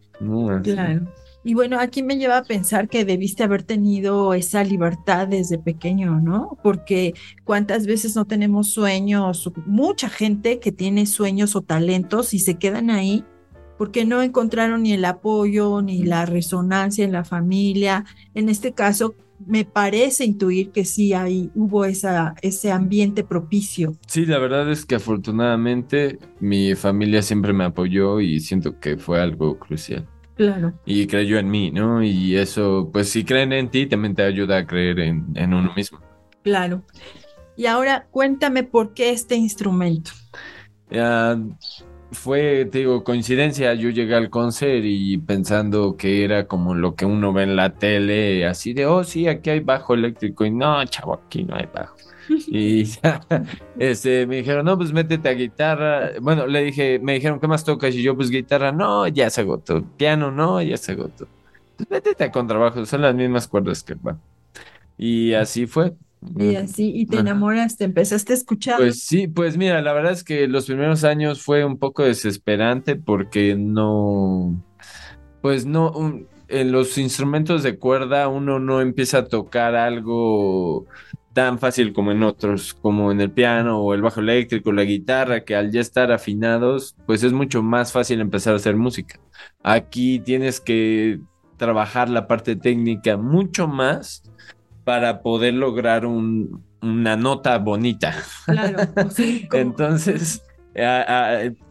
Claro. 0.64 1.08
Y 1.44 1.56
bueno, 1.56 1.80
aquí 1.80 2.04
me 2.04 2.18
lleva 2.18 2.38
a 2.38 2.44
pensar 2.44 2.88
que 2.88 3.04
debiste 3.04 3.44
haber 3.44 3.64
tenido 3.64 4.34
esa 4.34 4.64
libertad 4.64 5.28
desde 5.28 5.58
pequeño, 5.58 6.20
¿no? 6.20 6.58
Porque 6.62 7.14
cuántas 7.44 7.88
veces 7.88 8.16
no 8.16 8.26
tenemos 8.26 8.72
sueños, 8.72 9.52
mucha 9.66 10.08
gente 10.08 10.60
que 10.60 10.72
tiene 10.72 11.08
sueños 11.08 11.56
o 11.56 11.62
talentos 11.62 12.34
y 12.36 12.40
se 12.40 12.60
quedan 12.60 12.92
ahí 12.92 13.26
porque 13.80 14.06
no 14.06 14.22
encontraron 14.22 14.84
ni 14.84 14.94
el 14.94 15.04
apoyo 15.06 15.82
ni 15.82 16.04
la 16.04 16.28
resonancia 16.28 17.04
en 17.04 17.12
la 17.12 17.24
familia. 17.24 18.06
En 18.36 18.48
este 18.48 18.74
caso, 18.74 19.16
me 19.44 19.66
parece 19.66 20.24
intuir 20.24 20.70
que 20.70 20.86
sí 20.86 21.12
hubo 21.56 21.86
ese 21.86 22.72
ambiente 22.72 23.24
propicio. 23.24 23.98
Sí, 24.06 24.28
la 24.28 24.38
verdad 24.38 24.72
es 24.72 24.86
que 24.86 24.94
afortunadamente 24.94 26.20
mi 26.40 26.76
familia 26.76 27.24
siempre 27.24 27.54
me 27.54 27.64
apoyó 27.64 28.20
y 28.20 28.40
siento 28.40 28.80
que 28.80 28.98
fue 28.98 29.20
algo 29.20 29.58
crucial. 29.58 30.08
Claro. 30.42 30.74
Y 30.88 31.06
creyó 31.06 31.38
en 31.38 31.52
mí, 31.52 31.70
¿no? 31.70 32.02
Y 32.02 32.36
eso, 32.36 32.90
pues 32.92 33.10
si 33.10 33.24
creen 33.24 33.54
en 33.54 33.70
ti, 33.70 33.86
también 33.86 34.16
te 34.16 34.24
ayuda 34.24 34.58
a 34.58 34.66
creer 34.66 35.00
en, 35.00 35.54
uno 35.54 35.72
mismo. 35.76 36.00
Claro. 36.42 36.82
Y 37.56 37.68
ahora 37.68 38.08
cuéntame 38.10 38.64
por 38.64 38.96
qué 38.96 39.12
este 39.12 39.36
instrumento. 39.36 40.10
Fue, 42.12 42.66
te 42.66 42.80
digo, 42.80 43.04
coincidencia. 43.04 43.74
Yo 43.74 43.90
llegué 43.90 44.16
al 44.16 44.30
concert 44.30 44.84
y 44.84 45.18
pensando 45.18 45.96
que 45.98 46.24
era 46.24 46.48
como 46.48 46.76
lo 46.76 46.96
que 46.96 47.06
uno 47.06 47.34
ve 47.34 47.44
en 47.44 47.56
la 47.56 47.76
tele, 47.76 48.46
así 48.46 48.74
de, 48.74 48.86
oh, 48.86 49.04
sí, 49.04 49.28
aquí 49.28 49.50
hay 49.50 49.60
bajo 49.62 49.94
eléctrico. 49.94 50.46
Y 50.46 50.52
no, 50.52 50.84
chavo, 50.86 51.14
aquí 51.16 51.44
no 51.44 51.56
hay 51.56 51.68
bajo. 51.74 51.96
Y 52.48 52.84
este, 53.80 54.26
me 54.28 54.38
dijeron, 54.38 54.66
no, 54.66 54.78
pues 54.78 54.94
métete 54.94 55.30
a 55.30 55.34
guitarra. 55.34 56.12
Bueno, 56.22 56.48
le 56.48 56.64
dije, 56.64 57.00
me 57.00 57.14
dijeron, 57.14 57.40
¿qué 57.40 57.48
más 57.48 57.64
tocas? 57.64 57.96
Y 57.96 58.04
yo, 58.04 58.16
pues 58.16 58.30
guitarra, 58.30 58.72
no, 58.72 59.08
ya 59.08 59.30
se 59.30 59.42
agotó. 59.42 59.84
Piano, 59.98 60.32
no, 60.32 60.62
ya 60.62 60.78
se 60.78 60.94
agotó. 60.94 61.28
Pues 61.78 61.90
métete 61.90 62.26
a 62.26 62.32
contrabajo, 62.32 62.86
son 62.86 63.02
las 63.02 63.16
mismas 63.16 63.48
cuerdas 63.48 63.84
que 63.84 63.94
el 63.94 64.00
Y 64.98 65.34
así 65.34 65.68
fue. 65.68 65.94
Y 66.38 66.56
así, 66.56 66.92
y 66.96 67.06
te 67.08 67.18
enamoraste, 67.18 67.84
empezaste 67.84 68.34
a 68.34 68.36
escuchar. 68.36 68.78
Pues 68.78 69.04
sí, 69.04 69.28
pues 69.28 69.58
mira, 69.58 69.82
la 69.82 69.92
verdad 69.94 70.12
es 70.12 70.24
que 70.24 70.48
los 70.48 70.66
primeros 70.66 71.04
años 71.04 71.42
fue 71.42 71.66
un 71.66 71.78
poco 71.78 72.04
desesperante 72.04 72.96
porque 72.96 73.56
no, 73.56 74.64
pues 75.42 75.66
no, 75.66 75.94
en 76.48 76.72
los 76.72 76.98
instrumentos 76.98 77.64
de 77.64 77.80
cuerda 77.80 78.28
uno 78.28 78.60
no 78.60 78.82
empieza 78.82 79.20
a 79.20 79.26
tocar 79.26 79.76
algo 79.76 80.86
tan 81.34 81.60
fácil 81.60 81.94
como 81.94 82.12
en 82.12 82.24
otros, 82.24 82.74
como 82.74 83.12
en 83.12 83.22
el 83.22 83.32
piano 83.32 83.80
o 83.80 83.94
el 83.94 84.02
bajo 84.02 84.20
eléctrico, 84.20 84.72
la 84.72 84.84
guitarra, 84.84 85.44
que 85.44 85.56
al 85.56 85.72
ya 85.72 85.82
estar 85.82 86.12
afinados, 86.12 86.96
pues 87.06 87.24
es 87.24 87.34
mucho 87.34 87.64
más 87.64 87.92
fácil 87.92 88.20
empezar 88.20 88.54
a 88.54 88.58
hacer 88.58 88.76
música. 88.76 89.20
Aquí 89.64 90.20
tienes 90.20 90.60
que 90.60 91.22
trabajar 91.58 92.10
la 92.10 92.28
parte 92.28 92.56
técnica 92.56 93.18
mucho 93.18 93.68
más 93.68 94.24
para 94.84 95.22
poder 95.22 95.54
lograr 95.54 96.06
una 96.06 97.16
nota 97.16 97.58
bonita. 97.58 98.16
Claro. 98.46 98.80
Pues 98.94 99.20
Entonces, 99.54 100.42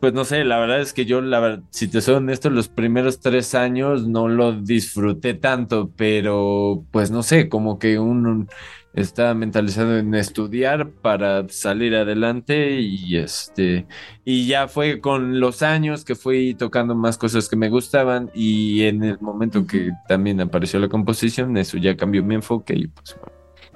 pues 0.01 0.13
no 0.13 0.25
sé, 0.25 0.45
la 0.45 0.59
verdad 0.59 0.81
es 0.81 0.93
que 0.93 1.07
yo, 1.07 1.21
la 1.21 1.63
si 1.71 1.89
te 1.89 2.01
soy 2.01 2.17
honesto, 2.17 2.51
los 2.51 2.69
primeros 2.69 3.21
tres 3.21 3.55
años 3.55 4.07
no 4.07 4.29
lo 4.29 4.53
disfruté 4.53 5.35
tanto, 5.35 5.91
pero 5.97 6.85
pues 6.91 7.11
no 7.11 7.23
sé, 7.23 7.49
como 7.49 7.79
que 7.79 7.99
un 7.99 8.49
estaba 8.95 9.35
mentalizado 9.35 9.99
en 9.99 10.15
estudiar 10.15 10.91
para 10.91 11.49
salir 11.49 11.95
adelante 11.95 12.81
y 12.81 13.17
este 13.17 13.87
y 14.25 14.47
ya 14.47 14.67
fue 14.67 15.01
con 15.01 15.39
los 15.39 15.63
años 15.63 16.05
que 16.05 16.15
fui 16.15 16.55
tocando 16.55 16.95
más 16.95 17.17
cosas 17.17 17.49
que 17.49 17.57
me 17.57 17.69
gustaban 17.69 18.31
y 18.35 18.83
en 18.83 19.05
el 19.05 19.21
momento 19.21 19.67
que 19.67 19.91
también 20.09 20.41
apareció 20.41 20.81
la 20.81 20.89
composición 20.89 21.57
eso 21.57 21.79
ya 21.79 21.97
cambió 21.97 22.25
mi 22.25 22.35
enfoque 22.35 22.75
y 22.75 22.89
pues 22.89 23.17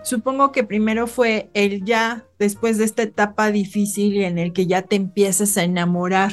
Supongo 0.02 0.52
que 0.52 0.64
primero 0.64 1.06
fue 1.06 1.48
el 1.54 1.82
ya 1.82 2.26
después 2.38 2.76
de 2.76 2.84
esta 2.84 3.02
etapa 3.02 3.50
difícil 3.50 4.20
en 4.20 4.36
el 4.36 4.52
que 4.52 4.66
ya 4.66 4.82
te 4.82 4.96
empiezas 4.96 5.56
a 5.56 5.64
enamorar 5.64 6.32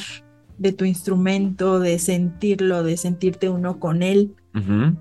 de 0.58 0.74
tu 0.74 0.84
instrumento, 0.84 1.80
de 1.80 1.98
sentirlo, 1.98 2.84
de 2.84 2.98
sentirte 2.98 3.48
uno 3.48 3.80
con 3.80 4.04
él 4.04 4.36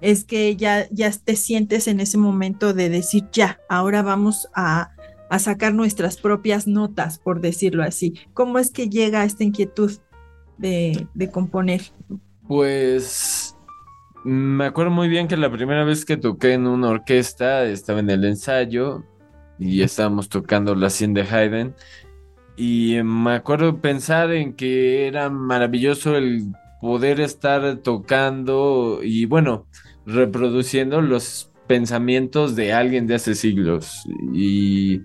es 0.00 0.24
que 0.24 0.56
ya, 0.56 0.88
ya 0.90 1.10
te 1.10 1.36
sientes 1.36 1.88
en 1.88 2.00
ese 2.00 2.18
momento 2.18 2.72
de 2.72 2.88
decir, 2.88 3.24
ya, 3.32 3.60
ahora 3.68 4.02
vamos 4.02 4.48
a, 4.54 4.92
sacar 5.38 5.72
nuestras 5.74 6.16
propias 6.16 6.66
notas, 6.66 7.20
por 7.20 7.40
decirlo 7.40 7.84
así. 7.84 8.14
¿Cómo 8.34 8.58
es 8.58 8.72
que 8.72 8.88
llega 8.88 9.24
esta 9.24 9.44
inquietud 9.44 9.92
de, 10.58 11.06
de 11.14 11.30
componer? 11.30 11.82
Pues 12.48 13.56
me 14.24 14.64
acuerdo 14.64 14.90
muy 14.90 15.08
bien 15.08 15.28
que 15.28 15.36
la 15.36 15.50
primera 15.50 15.84
vez 15.84 16.04
que 16.04 16.16
toqué 16.16 16.54
en 16.54 16.66
una 16.66 16.88
orquesta 16.88 17.64
estaba 17.64 18.00
en 18.00 18.10
el 18.10 18.24
ensayo 18.24 19.04
y 19.60 19.82
estábamos 19.82 20.28
tocando 20.28 20.74
la 20.74 20.90
100 20.90 21.14
de 21.14 21.22
Haydn 21.22 21.74
y 22.56 23.02
me 23.02 23.32
acuerdo 23.32 23.80
pensar 23.80 24.32
en 24.32 24.52
que 24.52 25.06
era 25.06 25.30
maravilloso 25.30 26.16
el 26.16 26.52
poder 26.80 27.20
estar 27.20 27.78
tocando 27.78 29.00
y 29.02 29.26
bueno, 29.26 29.66
reproduciendo 30.06 31.00
los 31.00 31.50
pensamientos 31.66 32.56
de 32.56 32.72
alguien 32.72 33.06
de 33.06 33.14
hace 33.14 33.34
siglos. 33.34 34.04
Y, 34.32 35.02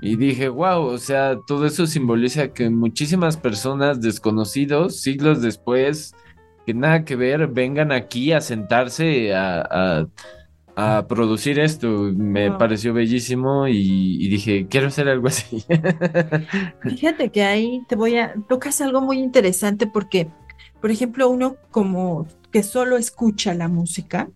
y 0.00 0.16
dije, 0.16 0.48
wow, 0.48 0.82
o 0.84 0.98
sea, 0.98 1.38
todo 1.46 1.66
eso 1.66 1.86
simboliza 1.86 2.52
que 2.52 2.70
muchísimas 2.70 3.36
personas 3.36 4.00
desconocidos, 4.00 5.00
siglos 5.00 5.42
después, 5.42 6.14
que 6.66 6.74
nada 6.74 7.04
que 7.04 7.16
ver, 7.16 7.48
vengan 7.48 7.92
aquí 7.92 8.32
a 8.32 8.40
sentarse 8.40 9.34
a, 9.34 10.06
a, 10.76 11.06
producir 11.08 11.58
esto. 11.58 11.88
Me 12.14 12.52
pareció 12.52 12.92
bellísimo 12.94 13.66
y, 13.66 14.28
dije, 14.28 14.66
quiero 14.68 14.88
hacer 14.88 15.08
algo 15.08 15.28
así. 15.28 15.64
Fíjate 16.82 17.30
que 17.30 17.42
ahí 17.42 17.82
te 17.88 17.96
voy 17.96 18.18
a, 18.18 18.34
tocas 18.48 18.80
algo 18.80 19.00
muy 19.00 19.18
interesante 19.18 19.86
porque, 19.86 20.28
por 20.80 20.90
ejemplo, 20.90 21.28
uno 21.28 21.56
como 21.70 22.26
que 22.50 22.62
solo 22.62 22.96
escucha 22.96 23.54
la 23.54 23.68
música, 23.68 24.30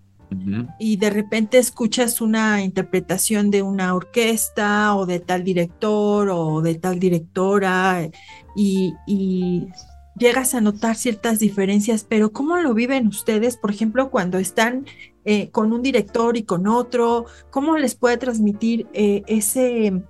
y 0.79 0.97
de 0.97 1.11
repente 1.11 1.59
escuchas 1.59 2.23
una 2.23 2.63
interpretación 2.63 3.51
de 3.51 3.61
una 3.61 3.95
orquesta 3.95 4.97
o 4.97 5.05
de 5.05 5.21
tal 5.21 5.45
director 5.45 6.31
o 6.31 6.63
de 6.63 6.77
tal 6.77 6.99
directora 6.99 8.09
y, 8.57 8.95
y, 9.07 9.69
llegas 10.17 10.55
a 10.55 10.61
notar 10.61 10.97
ciertas 10.97 11.39
diferencias, 11.39 12.05
pero 12.09 12.33
¿cómo 12.33 12.57
lo 12.59 12.75
viven 12.75 13.07
ustedes, 13.07 13.57
por 13.57 13.71
ejemplo, 13.71 14.11
cuando 14.11 14.39
están 14.39 14.87
eh, 15.25 15.51
con 15.51 15.73
un 15.73 15.83
director 15.83 16.37
y 16.37 16.43
con 16.43 16.67
otro? 16.67 17.27
¿Cómo 17.51 17.77
les 17.79 17.95
puede 17.95 18.19
transmitir 18.19 18.87
eh, 18.93 19.23
ese 19.27 20.03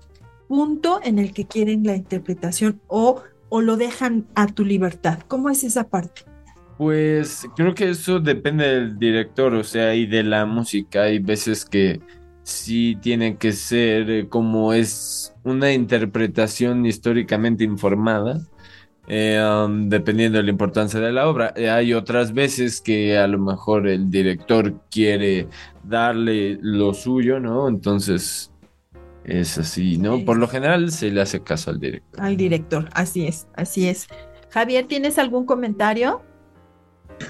punto 0.49 1.01
en 1.03 1.19
el 1.19 1.33
que 1.33 1.47
quieren 1.47 1.85
la 1.85 1.97
interpretación 1.97 2.81
o, 2.89 3.23
o 3.55 3.61
lo 3.61 3.77
dejan 3.77 4.27
a 4.35 4.47
tu 4.47 4.65
libertad? 4.65 5.19
¿Cómo 5.29 5.51
es 5.51 5.63
esa 5.63 5.91
parte? 5.91 6.23
Pues 6.79 7.47
creo 7.55 7.75
que 7.75 7.91
eso 7.91 8.19
depende 8.19 8.67
del 8.67 8.99
director, 8.99 9.53
o 9.53 9.63
sea, 9.63 9.95
y 9.95 10.07
de 10.07 10.23
la 10.23 10.47
música. 10.47 11.03
Hay 11.03 11.19
veces 11.19 11.67
que 11.67 12.01
sí 12.45 12.97
tiene 13.03 13.37
que 13.37 13.53
ser 13.53 14.11
eh, 14.11 14.29
como 14.29 14.73
es 14.73 15.35
una 15.45 15.71
interpretación 15.71 16.87
históricamente 16.87 17.63
informada 17.63 18.41
eh, 19.07 19.39
um, 19.45 19.89
dependiendo 19.89 20.39
de 20.39 20.45
la 20.45 20.51
importancia 20.51 21.01
de 21.01 21.13
la 21.13 21.29
obra. 21.29 21.53
Eh, 21.57 21.69
hay 21.69 21.93
otras 21.93 22.33
veces 22.33 22.81
que 22.81 23.19
a 23.19 23.27
lo 23.27 23.39
mejor 23.39 23.87
el 23.87 24.11
director 24.11 24.81
quiere 24.91 25.49
darle 25.83 26.59
lo 26.63 26.95
suyo, 26.95 27.41
¿no? 27.41 27.69
Entonces 27.69 28.52
es 29.25 29.59
así, 29.59 29.99
¿no? 29.99 30.25
Por 30.25 30.37
lo 30.37 30.49
general 30.49 30.91
se 30.91 31.11
le 31.11 31.21
hace 31.21 31.43
caso 31.43 31.71
al 31.71 31.81
director. 31.81 32.21
Al 32.21 32.37
director, 32.37 32.89
así 32.93 33.27
es, 33.27 33.47
así 33.55 33.89
es. 33.89 34.07
Javier, 34.51 34.87
¿tienes 34.87 35.19
algún 35.19 35.47
comentario? 35.47 36.23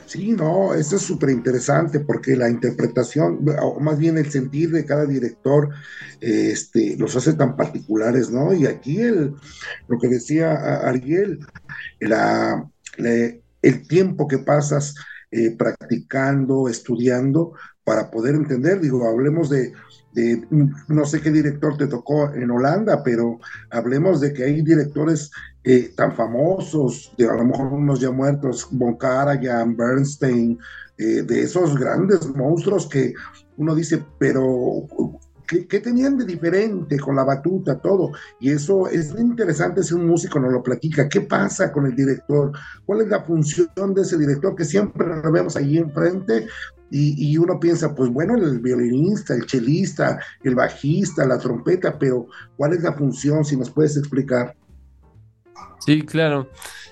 Sí, 0.06 0.32
no, 0.32 0.74
eso 0.74 0.96
es 0.96 1.02
súper 1.02 1.30
interesante 1.30 2.00
porque 2.00 2.36
la 2.36 2.48
interpretación, 2.48 3.44
o 3.60 3.78
más 3.80 3.98
bien 3.98 4.16
el 4.16 4.30
sentir 4.30 4.70
de 4.70 4.84
cada 4.84 5.04
director, 5.06 5.68
este, 6.20 6.96
los 6.96 7.14
hace 7.16 7.34
tan 7.34 7.56
particulares, 7.56 8.30
¿no? 8.30 8.54
Y 8.54 8.66
aquí 8.66 9.00
el, 9.00 9.34
lo 9.88 9.98
que 9.98 10.08
decía 10.08 10.78
Ariel, 10.88 11.40
la, 12.00 12.68
el 12.96 13.88
tiempo 13.88 14.26
que 14.26 14.38
pasas 14.38 14.94
eh, 15.30 15.54
practicando, 15.56 16.68
estudiando, 16.68 17.52
para 17.84 18.10
poder 18.10 18.34
entender, 18.34 18.80
digo, 18.80 19.08
hablemos 19.08 19.50
de, 19.50 19.72
de, 20.12 20.46
no 20.88 21.04
sé 21.04 21.20
qué 21.20 21.30
director 21.30 21.76
te 21.76 21.86
tocó 21.86 22.32
en 22.32 22.50
Holanda, 22.50 23.02
pero 23.02 23.38
hablemos 23.70 24.20
de 24.20 24.32
que 24.32 24.44
hay 24.44 24.62
directores 24.62 25.30
eh, 25.64 25.92
tan 25.96 26.14
famosos, 26.14 27.12
de 27.16 27.28
a 27.28 27.34
lo 27.34 27.44
mejor 27.44 27.72
unos 27.72 28.00
ya 28.00 28.10
muertos, 28.10 28.68
Von 28.70 28.96
Karajan, 28.96 29.76
Bernstein, 29.76 30.58
eh, 30.98 31.22
de 31.22 31.42
esos 31.42 31.78
grandes 31.78 32.26
monstruos 32.34 32.86
que 32.86 33.14
uno 33.56 33.74
dice, 33.74 34.04
pero 34.18 34.86
¿qué, 35.46 35.80
tenían 35.80 36.16
de 36.16 36.24
diferente 36.24 36.98
con 36.98 37.16
la 37.16 37.24
batuta, 37.24 37.78
todo? 37.80 38.12
Y 38.40 38.50
eso 38.50 38.88
es 38.88 39.14
interesante 39.18 39.82
si 39.82 39.94
un 39.94 40.06
músico 40.06 40.40
nos 40.40 40.52
lo 40.52 40.62
platica. 40.62 41.08
¿Qué 41.08 41.22
pasa 41.22 41.72
con 41.72 41.86
el 41.86 41.94
director? 41.94 42.52
¿Cuál 42.84 43.02
es 43.02 43.08
la 43.08 43.22
función 43.22 43.94
de 43.94 44.02
ese 44.02 44.18
director 44.18 44.54
que 44.54 44.64
siempre 44.64 45.06
lo 45.06 45.32
vemos 45.32 45.56
ahí 45.56 45.78
enfrente? 45.78 46.46
Y, 46.94 47.38
uno 47.38 47.58
piensa, 47.58 47.94
pues 47.94 48.10
bueno, 48.10 48.36
el 48.36 48.60
violinista, 48.60 49.34
el 49.34 49.46
chelista, 49.46 50.20
el 50.42 50.54
bajista, 50.54 51.26
la 51.26 51.38
trompeta, 51.38 51.98
pero 51.98 52.26
¿cuál 52.56 52.74
es 52.74 52.82
la 52.82 52.92
función? 52.92 53.46
Si 53.46 53.56
nos 53.56 53.70
puedes 53.70 53.96
explicar. 53.96 54.54
Sí, 55.80 56.02
claro. 56.02 56.50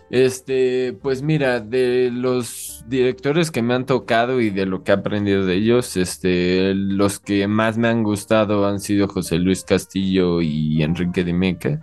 Este, 0.08 0.98
pues 1.02 1.22
mira, 1.22 1.60
de 1.60 2.10
los 2.10 2.82
directores 2.88 3.50
que 3.50 3.62
me 3.62 3.74
han 3.74 3.84
tocado 3.84 4.40
y 4.40 4.50
de 4.50 4.64
lo 4.64 4.82
que 4.82 4.90
he 4.90 4.94
aprendido 4.94 5.44
de 5.44 5.54
ellos, 5.54 5.96
este, 5.98 6.74
los 6.74 7.20
que 7.20 7.46
más 7.46 7.76
me 7.76 7.88
han 7.88 8.02
gustado 8.02 8.66
han 8.66 8.80
sido 8.80 9.06
José 9.06 9.38
Luis 9.38 9.64
Castillo 9.64 10.40
y 10.40 10.82
Enrique 10.82 11.24
Dimeca. 11.24 11.80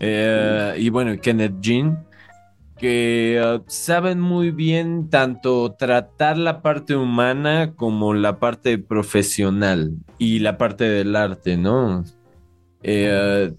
Eh, 0.00 0.74
y 0.78 0.88
bueno, 0.88 1.16
Kenneth 1.20 1.60
Jean, 1.60 2.04
que 2.82 3.40
uh, 3.40 3.62
saben 3.68 4.18
muy 4.18 4.50
bien 4.50 5.08
tanto 5.08 5.72
tratar 5.78 6.36
la 6.36 6.62
parte 6.62 6.96
humana 6.96 7.74
como 7.76 8.12
la 8.12 8.40
parte 8.40 8.76
profesional 8.76 9.92
y 10.18 10.40
la 10.40 10.58
parte 10.58 10.82
del 10.82 11.14
arte, 11.14 11.56
¿no? 11.56 12.02
Eh, 12.82 13.52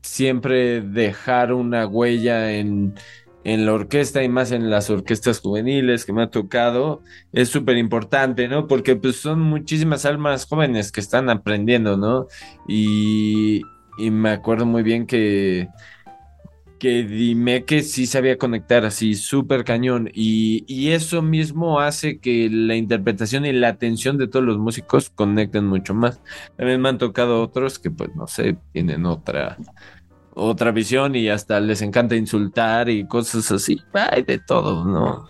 siempre 0.00 0.80
dejar 0.80 1.52
una 1.52 1.86
huella 1.86 2.52
en, 2.52 2.94
la 3.44 3.74
orquesta 3.74 4.22
y 4.22 4.30
más 4.30 4.50
en 4.50 4.70
las 4.70 4.88
orquestas 4.88 5.40
juveniles 5.40 6.06
que 6.06 6.14
me 6.14 6.22
ha 6.22 6.30
tocado 6.30 7.02
es 7.34 7.50
súper 7.50 7.76
importante, 7.76 8.48
¿no? 8.48 8.66
Porque 8.66 8.96
pues 8.96 9.16
son 9.16 9.42
muchísimas 9.42 10.06
almas 10.06 10.46
jóvenes 10.46 10.90
que 10.90 11.00
están 11.00 11.28
aprendiendo, 11.28 11.98
¿no? 11.98 12.28
Y, 12.66 13.60
y 13.98 14.10
me 14.10 14.30
acuerdo 14.30 14.64
muy 14.64 14.82
bien 14.82 15.06
que 15.06 15.68
que 16.80 17.04
dime 17.04 17.64
que 17.64 17.82
sí 17.82 18.06
sabía 18.06 18.38
conectar 18.38 18.84
así 18.84 19.14
súper 19.14 19.64
cañón 19.64 20.10
y, 20.12 20.64
y, 20.66 20.90
eso 20.90 21.22
mismo 21.22 21.78
hace 21.78 22.18
que 22.18 22.48
la 22.50 22.74
interpretación 22.74 23.46
y 23.46 23.52
la 23.52 23.68
atención 23.68 24.18
de 24.18 24.26
todos 24.26 24.44
los 24.44 24.58
músicos 24.58 25.10
conecten 25.10 25.66
mucho 25.66 25.94
más. 25.94 26.20
También 26.56 26.80
me 26.80 26.88
han 26.88 26.98
tocado 26.98 27.42
otros 27.42 27.78
que 27.78 27.90
pues 27.90 28.10
no 28.16 28.26
sé, 28.26 28.56
tienen 28.72 29.06
otra 29.06 29.56
otra 30.34 30.70
visión 30.72 31.14
y 31.14 31.28
hasta 31.28 31.60
les 31.60 31.82
encanta 31.82 32.16
insultar 32.16 32.88
y 32.88 33.06
cosas 33.06 33.52
así. 33.52 33.80
Hay 33.92 34.22
de 34.22 34.38
todo, 34.38 34.84
¿no? 34.84 35.28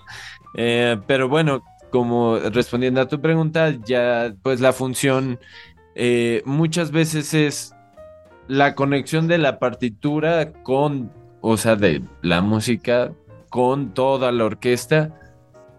Eh, 0.55 0.99
pero 1.07 1.29
bueno, 1.29 1.63
como 1.91 2.39
respondiendo 2.39 3.01
a 3.01 3.09
tu 3.09 3.21
pregunta, 3.21 3.77
ya 3.85 4.35
pues 4.43 4.61
la 4.61 4.73
función 4.73 5.39
eh, 5.95 6.43
muchas 6.45 6.93
veces 6.93 7.35
es 7.35 7.75
la 8.49 8.75
conexión 8.75 9.29
de 9.29 9.39
la 9.39 9.59
partitura 9.59 10.53
con 10.63 11.13
o 11.41 11.57
sea, 11.57 11.77
de 11.77 12.03
la 12.23 12.41
música 12.41 13.13
con 13.49 13.93
toda 13.95 14.33
la 14.33 14.45
orquesta, 14.45 15.21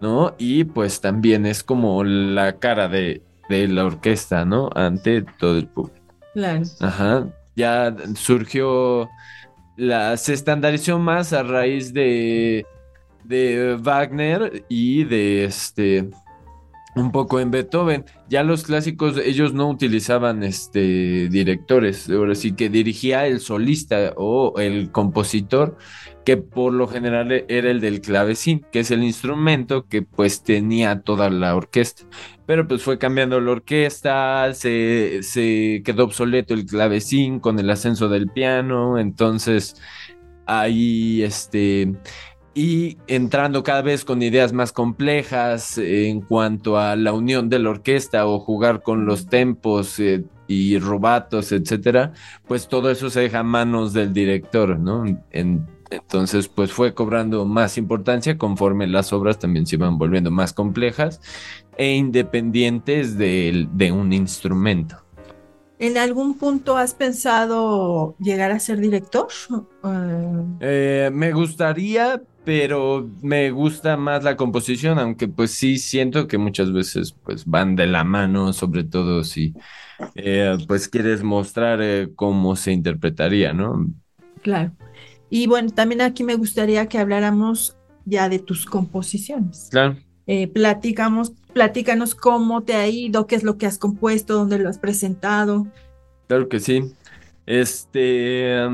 ¿no? 0.00 0.34
Y 0.38 0.64
pues 0.64 1.00
también 1.00 1.46
es 1.46 1.62
como 1.62 2.04
la 2.04 2.58
cara 2.58 2.88
de, 2.88 3.22
la 3.48 3.84
orquesta, 3.84 4.44
¿no? 4.44 4.70
Ante 4.74 5.22
todo 5.22 5.58
el 5.58 5.66
público. 5.66 6.00
Claro. 6.34 6.62
Ajá. 6.80 7.26
Ya 7.54 7.94
surgió, 8.14 9.10
la, 9.76 10.16
se 10.16 10.32
estandarizó 10.32 10.98
más 10.98 11.32
a 11.32 11.42
raíz 11.42 11.92
de, 11.92 12.64
de 13.24 13.76
Wagner 13.80 14.64
y 14.68 15.04
de 15.04 15.44
este, 15.44 16.08
un 16.94 17.12
poco 17.12 17.40
en 17.40 17.50
Beethoven. 17.50 18.04
Ya 18.28 18.42
los 18.42 18.64
clásicos, 18.64 19.16
ellos 19.18 19.54
no 19.54 19.68
utilizaban 19.68 20.42
este 20.42 21.28
directores, 21.28 22.08
ahora 22.10 22.34
sí 22.34 22.52
que 22.52 22.68
dirigía 22.68 23.26
el 23.26 23.40
solista 23.40 24.12
o 24.16 24.58
el 24.58 24.90
compositor, 24.90 25.76
que 26.24 26.36
por 26.36 26.72
lo 26.72 26.86
general 26.86 27.44
era 27.48 27.70
el 27.70 27.80
del 27.80 28.00
clavecín, 28.00 28.64
que 28.70 28.80
es 28.80 28.90
el 28.90 29.02
instrumento 29.02 29.86
que 29.86 30.02
pues 30.02 30.42
tenía 30.42 31.00
toda 31.00 31.30
la 31.30 31.56
orquesta. 31.56 32.04
Pero 32.46 32.68
pues 32.68 32.82
fue 32.82 32.98
cambiando 32.98 33.40
la 33.40 33.52
orquesta, 33.52 34.52
se, 34.54 35.22
se 35.22 35.82
quedó 35.84 36.04
obsoleto 36.04 36.54
el 36.54 36.66
clavecín 36.66 37.40
con 37.40 37.58
el 37.58 37.70
ascenso 37.70 38.08
del 38.08 38.28
piano, 38.28 38.98
entonces 38.98 39.76
ahí 40.46 41.22
este 41.22 41.92
y 42.54 42.98
entrando 43.06 43.62
cada 43.62 43.82
vez 43.82 44.04
con 44.04 44.22
ideas 44.22 44.52
más 44.52 44.72
complejas 44.72 45.78
en 45.78 46.20
cuanto 46.20 46.78
a 46.78 46.96
la 46.96 47.12
unión 47.12 47.48
de 47.48 47.58
la 47.58 47.70
orquesta 47.70 48.26
o 48.26 48.38
jugar 48.40 48.82
con 48.82 49.06
los 49.06 49.26
tempos 49.26 49.98
eh, 49.98 50.24
y 50.46 50.78
robatos, 50.78 51.52
etcétera, 51.52 52.12
pues 52.46 52.68
todo 52.68 52.90
eso 52.90 53.08
se 53.08 53.20
deja 53.20 53.40
a 53.40 53.44
manos 53.44 53.92
del 53.92 54.12
director, 54.12 54.78
¿no? 54.78 55.04
entonces, 55.90 56.48
pues 56.48 56.72
fue 56.72 56.94
cobrando 56.94 57.44
más 57.44 57.76
importancia 57.76 58.38
conforme 58.38 58.86
las 58.86 59.12
obras 59.12 59.38
también 59.38 59.66
se 59.66 59.76
iban 59.76 59.98
volviendo 59.98 60.30
más 60.30 60.54
complejas 60.54 61.20
e 61.76 61.92
independientes 61.94 63.18
de, 63.18 63.68
de 63.72 63.92
un 63.92 64.12
instrumento. 64.12 65.02
¿En 65.82 65.98
algún 65.98 66.34
punto 66.34 66.76
has 66.76 66.94
pensado 66.94 68.14
llegar 68.20 68.52
a 68.52 68.60
ser 68.60 68.78
director? 68.78 69.26
Eh, 70.60 71.10
me 71.12 71.32
gustaría, 71.32 72.22
pero 72.44 73.08
me 73.22 73.50
gusta 73.50 73.96
más 73.96 74.24
la 74.24 74.36
composición, 74.36 74.98
aunque 74.98 75.28
pues 75.28 75.52
sí 75.52 75.78
siento 75.78 76.26
que 76.26 76.38
muchas 76.38 76.72
veces 76.72 77.14
pues 77.24 77.46
van 77.46 77.76
de 77.76 77.86
la 77.86 78.04
mano, 78.04 78.52
sobre 78.52 78.84
todo 78.84 79.22
si 79.22 79.54
eh, 80.14 80.56
pues 80.66 80.88
quieres 80.88 81.22
mostrar 81.22 81.80
eh, 81.82 82.08
cómo 82.16 82.56
se 82.56 82.72
interpretaría, 82.72 83.52
¿no? 83.52 83.86
Claro. 84.42 84.72
Y 85.30 85.46
bueno, 85.46 85.70
también 85.70 86.00
aquí 86.00 86.24
me 86.24 86.34
gustaría 86.34 86.86
que 86.86 86.98
habláramos 86.98 87.76
ya 88.04 88.28
de 88.28 88.38
tus 88.38 88.66
composiciones. 88.66 89.68
Claro. 89.70 89.96
Eh, 90.26 90.48
platicamos, 90.48 91.32
platícanos 91.52 92.14
cómo 92.14 92.62
te 92.62 92.74
ha 92.74 92.88
ido, 92.88 93.26
qué 93.26 93.36
es 93.36 93.42
lo 93.44 93.56
que 93.56 93.66
has 93.66 93.78
compuesto, 93.78 94.34
dónde 94.34 94.58
lo 94.58 94.68
has 94.68 94.78
presentado. 94.78 95.66
Claro 96.26 96.48
que 96.48 96.60
sí. 96.60 96.92
Este, 97.46 98.66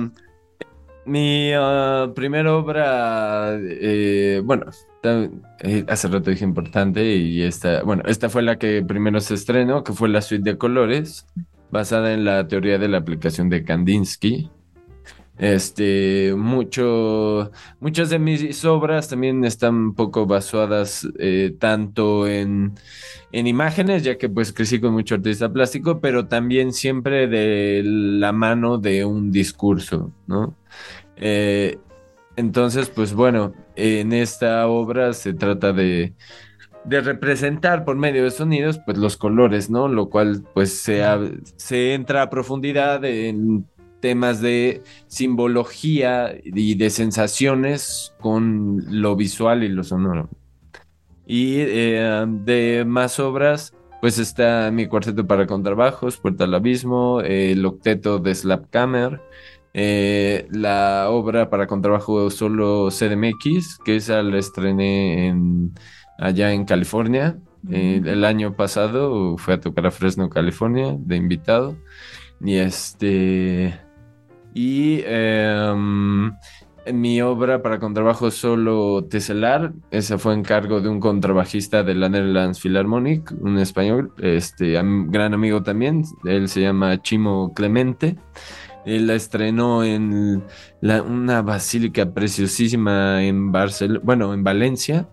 mi 1.09 1.53
uh, 1.57 2.13
primera 2.15 2.55
obra, 2.55 3.57
eh, 3.61 4.43
bueno, 4.45 4.67
eh, 5.03 5.85
hace 5.89 6.09
rato 6.09 6.31
dije 6.31 6.45
importante 6.45 7.17
y 7.17 7.43
esta, 7.43 7.83
bueno, 7.83 8.03
esta 8.07 8.29
fue 8.29 8.43
la 8.43 8.59
que 8.59 8.83
primero 8.83 9.21
se 9.21 9.35
estrenó, 9.35 9.83
que 9.83 9.93
fue 9.93 10.09
la 10.09 10.23
suite 10.23 10.51
de 10.51 10.59
colores, 10.59 11.27
basada 11.71 12.13
en 12.13 12.25
la 12.25 12.47
teoría 12.47 12.79
de 12.79 12.89
la 12.89 12.99
aplicación 12.99 13.49
de 13.49 13.65
Kandinsky. 13.65 14.51
Este, 15.39 16.35
mucho, 16.37 17.53
muchas 17.79 18.11
de 18.11 18.19
mis 18.19 18.65
obras 18.65 19.09
también 19.09 19.45
están 19.45 19.75
un 19.77 19.95
poco 19.95 20.27
basadas 20.27 21.07
eh, 21.19 21.55
tanto 21.59 22.27
en, 22.27 22.75
en, 23.31 23.47
imágenes, 23.47 24.03
ya 24.03 24.19
que 24.19 24.29
pues 24.29 24.53
crecí 24.53 24.81
con 24.81 24.93
mucho 24.93 25.15
artista 25.15 25.53
plástico, 25.53 26.01
pero 26.01 26.27
también 26.27 26.73
siempre 26.73 27.29
de 27.29 27.83
la 27.85 28.33
mano 28.33 28.79
de 28.79 29.05
un 29.05 29.31
discurso, 29.31 30.13
¿no? 30.27 30.57
Eh, 31.17 31.79
entonces, 32.37 32.89
pues 32.89 33.15
bueno, 33.15 33.55
en 33.77 34.13
esta 34.13 34.67
obra 34.67 35.13
se 35.13 35.35
trata 35.35 35.73
de, 35.73 36.15
de 36.85 37.01
representar 37.01 37.85
por 37.85 37.97
medio 37.97 38.25
de 38.25 38.31
sonidos, 38.31 38.81
pues 38.85 38.99
los 38.99 39.17
colores, 39.17 39.71
¿no? 39.71 39.89
Lo 39.89 40.09
cual 40.09 40.45
pues 40.55 40.81
se, 40.81 41.05
se 41.57 41.95
entra 41.95 42.23
a 42.23 42.31
profundidad 42.31 43.05
en 43.05 43.67
temas 44.01 44.41
de 44.41 44.83
simbología 45.07 46.35
y 46.45 46.75
de 46.75 46.91
sensaciones 46.91 48.15
con 48.21 48.85
lo 48.89 49.17
visual 49.17 49.65
y 49.65 49.69
lo 49.69 49.85
sonoro. 49.85 50.29
Y 51.27 51.57
eh, 51.59 52.25
de 52.27 52.85
más 52.87 53.21
obras, 53.21 53.75
pues 54.01 54.19
está 54.19 54.71
mi 54.71 54.87
cuarteto 54.87 55.27
para 55.27 55.47
contrabajos, 55.47 56.17
Puerta 56.17 56.45
al 56.45 56.55
Abismo, 56.55 57.21
el 57.21 57.67
octeto 57.67 58.19
de 58.19 58.35
Slapkammer, 58.35 59.21
eh, 59.75 60.47
la 60.51 61.11
obra 61.11 61.51
para 61.51 61.67
contrabajo 61.67 62.31
solo 62.31 62.89
CDMX, 62.91 63.79
que 63.85 63.97
esa 63.97 64.23
la 64.23 64.39
estrené 64.39 65.29
en, 65.29 65.75
allá 66.19 66.53
en 66.53 66.65
California. 66.65 67.39
Eh, 67.71 68.01
el 68.05 68.25
año 68.25 68.57
pasado 68.57 69.37
fue 69.37 69.55
a 69.55 69.61
tocar 69.61 69.87
a 69.87 69.91
Fresno, 69.91 70.31
California, 70.31 70.97
de 70.99 71.17
invitado. 71.17 71.77
Y 72.41 72.57
este 72.57 73.79
y 74.55 75.03
em, 75.05 76.33
mi 76.93 77.21
obra 77.21 77.63
para 77.63 77.79
contrabajo 77.79 78.31
solo 78.31 79.05
teselar, 79.05 79.73
esa 79.91 80.19
fue 80.19 80.35
en 80.35 80.43
cargo 80.43 80.81
de 80.81 80.89
un 80.89 81.01
contrabajista 81.01 81.83
de 81.83 81.95
la 81.95 82.09
Netherlands 82.09 82.61
Philharmonic, 82.61 83.33
un 83.41 83.59
español, 83.59 84.13
este, 84.19 84.81
gran 85.09 85.35
amigo 85.35 85.63
también, 85.63 86.03
él 86.25 86.49
se 86.49 86.63
llama 86.63 87.01
Chimo 87.03 87.53
Clemente. 87.55 88.17
Él 88.87 89.07
la 89.07 89.15
estrenó 89.15 89.85
en 89.85 90.43
una 90.81 91.43
basílica 91.43 92.15
preciosísima 92.15 93.23
en 93.23 93.53
Barcelona, 93.53 94.01
bueno, 94.03 94.33
en 94.33 94.43
Valencia. 94.43 95.09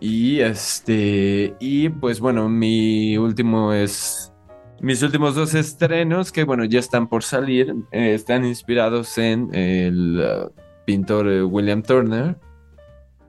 Y 0.00 0.40
este, 0.40 1.54
y 1.60 1.88
pues 1.90 2.20
bueno, 2.20 2.48
mi 2.48 3.18
último 3.18 3.72
es 3.74 4.32
mis 4.80 5.02
últimos 5.02 5.34
dos 5.34 5.54
estrenos, 5.54 6.32
que 6.32 6.44
bueno, 6.44 6.64
ya 6.64 6.78
están 6.78 7.08
por 7.08 7.22
salir, 7.22 7.74
eh, 7.92 8.14
están 8.14 8.44
inspirados 8.44 9.16
en 9.18 9.54
el 9.54 10.20
uh, 10.20 10.50
pintor 10.84 11.28
eh, 11.28 11.42
William 11.42 11.82
Turner. 11.82 12.36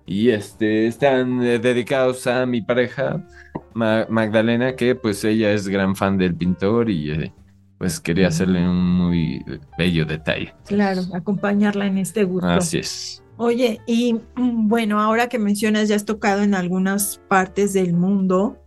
Y 0.06 0.30
este, 0.30 0.88
están 0.88 1.44
eh, 1.44 1.60
dedicados 1.60 2.28
a 2.28 2.46
mi 2.46 2.62
pareja, 2.62 3.26
Magdalena, 3.74 4.76
que 4.76 4.96
pues 4.96 5.24
ella 5.24 5.52
es 5.52 5.68
gran 5.68 5.96
fan 5.96 6.18
del 6.18 6.34
pintor 6.36 6.90
y 6.90 7.32
pues 7.78 8.00
quería 8.00 8.30
hacerle 8.30 8.68
un 8.68 8.90
muy 8.90 9.44
bello 9.78 10.06
detalle. 10.06 10.56
Claro, 10.66 11.02
acompañarla 11.14 11.88
en 11.88 11.98
este 11.98 12.24
gusto. 12.24 12.48
Así 12.48 12.80
es. 12.80 13.22
Oye, 13.36 13.82
y 13.86 14.14
mm, 14.36 14.68
bueno, 14.68 15.00
ahora 15.00 15.30
que 15.30 15.38
mencionas, 15.38 15.90
ya 15.90 15.96
has 15.96 16.06
tocado 16.06 16.42
en 16.42 16.56
algunas 16.56 17.22
partes 17.28 17.74
del 17.74 17.94
mundo 17.94 18.58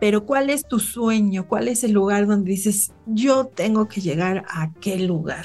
pero 0.00 0.24
¿cuál 0.24 0.50
es 0.50 0.66
tu 0.66 0.78
sueño? 0.78 1.46
¿Cuál 1.46 1.68
es 1.68 1.84
el 1.84 1.92
lugar 1.92 2.26
donde 2.26 2.50
dices, 2.50 2.92
yo 3.06 3.46
tengo 3.46 3.88
que 3.88 4.00
llegar 4.00 4.44
a 4.48 4.62
aquel 4.62 5.06
lugar? 5.06 5.44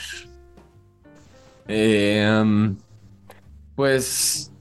Eh, 1.67 2.73
pues 3.75 4.51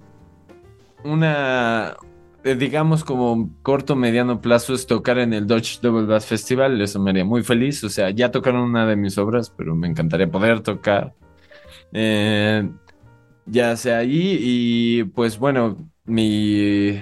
una, 1.05 1.97
eh, 2.43 2.55
digamos 2.55 3.05
como 3.05 3.51
corto, 3.63 3.95
mediano 3.95 4.41
plazo 4.41 4.75
es 4.75 4.87
tocar 4.87 5.19
en 5.19 5.33
el 5.33 5.47
Dutch 5.47 5.81
Double 5.81 6.07
Bass 6.07 6.27
Festival, 6.27 6.81
eso 6.81 6.99
me 7.01 7.11
haría 7.11 7.25
muy 7.25 7.43
feliz, 7.43 7.85
o 7.85 7.89
sea, 7.89 8.11
ya 8.11 8.31
tocaron 8.31 8.63
una 8.63 8.87
de 8.87 8.97
mis 8.97 9.19
obras, 9.19 9.51
pero 9.51 9.75
me 9.75 9.87
encantaría 9.87 10.31
poder 10.31 10.61
tocar. 10.61 11.15
Eh, 11.93 12.69
ya 13.47 13.77
sea 13.77 13.99
allí 13.99 14.39
y 14.41 15.05
pues 15.05 15.39
bueno, 15.39 15.91
mi 16.07 17.01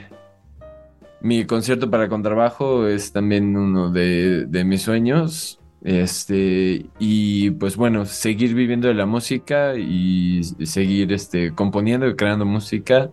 mi 1.23 1.47
concierto 1.47 1.91
para 1.91 2.09
contrabajo 2.09 2.87
es 2.87 3.13
también 3.13 3.57
uno 3.57 3.91
de, 3.91 4.65
mis 4.65 4.83
sueños. 4.83 5.59
Este, 5.83 6.87
y 6.99 7.51
pues 7.53 7.77
bueno, 7.77 8.05
seguir 8.07 8.55
viviendo 8.55 8.87
de 8.89 8.95
la 8.95 9.07
música 9.07 9.75
y 9.77 10.43
seguir 10.65 11.13
este, 11.13 11.55
componiendo 11.55 12.07
y 12.09 12.15
creando 12.15 12.45
música 12.45 13.11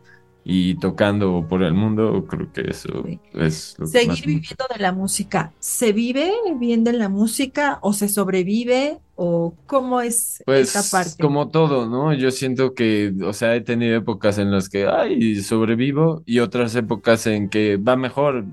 y 0.51 0.73
tocando 0.79 1.45
por 1.47 1.62
el 1.62 1.75
mundo, 1.75 2.25
creo 2.27 2.51
que 2.51 2.62
eso 2.62 3.05
es 3.35 3.75
lo 3.77 3.85
Seguir 3.85 4.25
viviendo 4.25 4.65
de 4.73 4.79
la 4.79 4.91
música. 4.91 5.53
¿Se 5.59 5.93
vive 5.93 6.31
bien 6.57 6.83
de 6.83 6.93
la 6.93 7.07
música 7.07 7.77
o 7.83 7.93
se 7.93 8.09
sobrevive 8.09 8.97
o 9.15 9.53
cómo 9.67 10.01
es 10.01 10.41
pues, 10.47 10.75
esta 10.75 10.97
parte? 10.97 11.21
Como 11.21 11.49
todo, 11.49 11.88
¿no? 11.88 12.15
Yo 12.15 12.31
siento 12.31 12.73
que, 12.73 13.13
o 13.23 13.31
sea, 13.31 13.55
he 13.55 13.62
tenido 13.62 13.95
épocas 13.95 14.39
en 14.39 14.49
las 14.49 14.69
que, 14.69 14.88
ay, 14.88 15.35
sobrevivo 15.43 16.23
y 16.25 16.39
otras 16.39 16.73
épocas 16.73 17.27
en 17.27 17.47
que 17.49 17.77
va 17.77 17.95
mejor. 17.95 18.43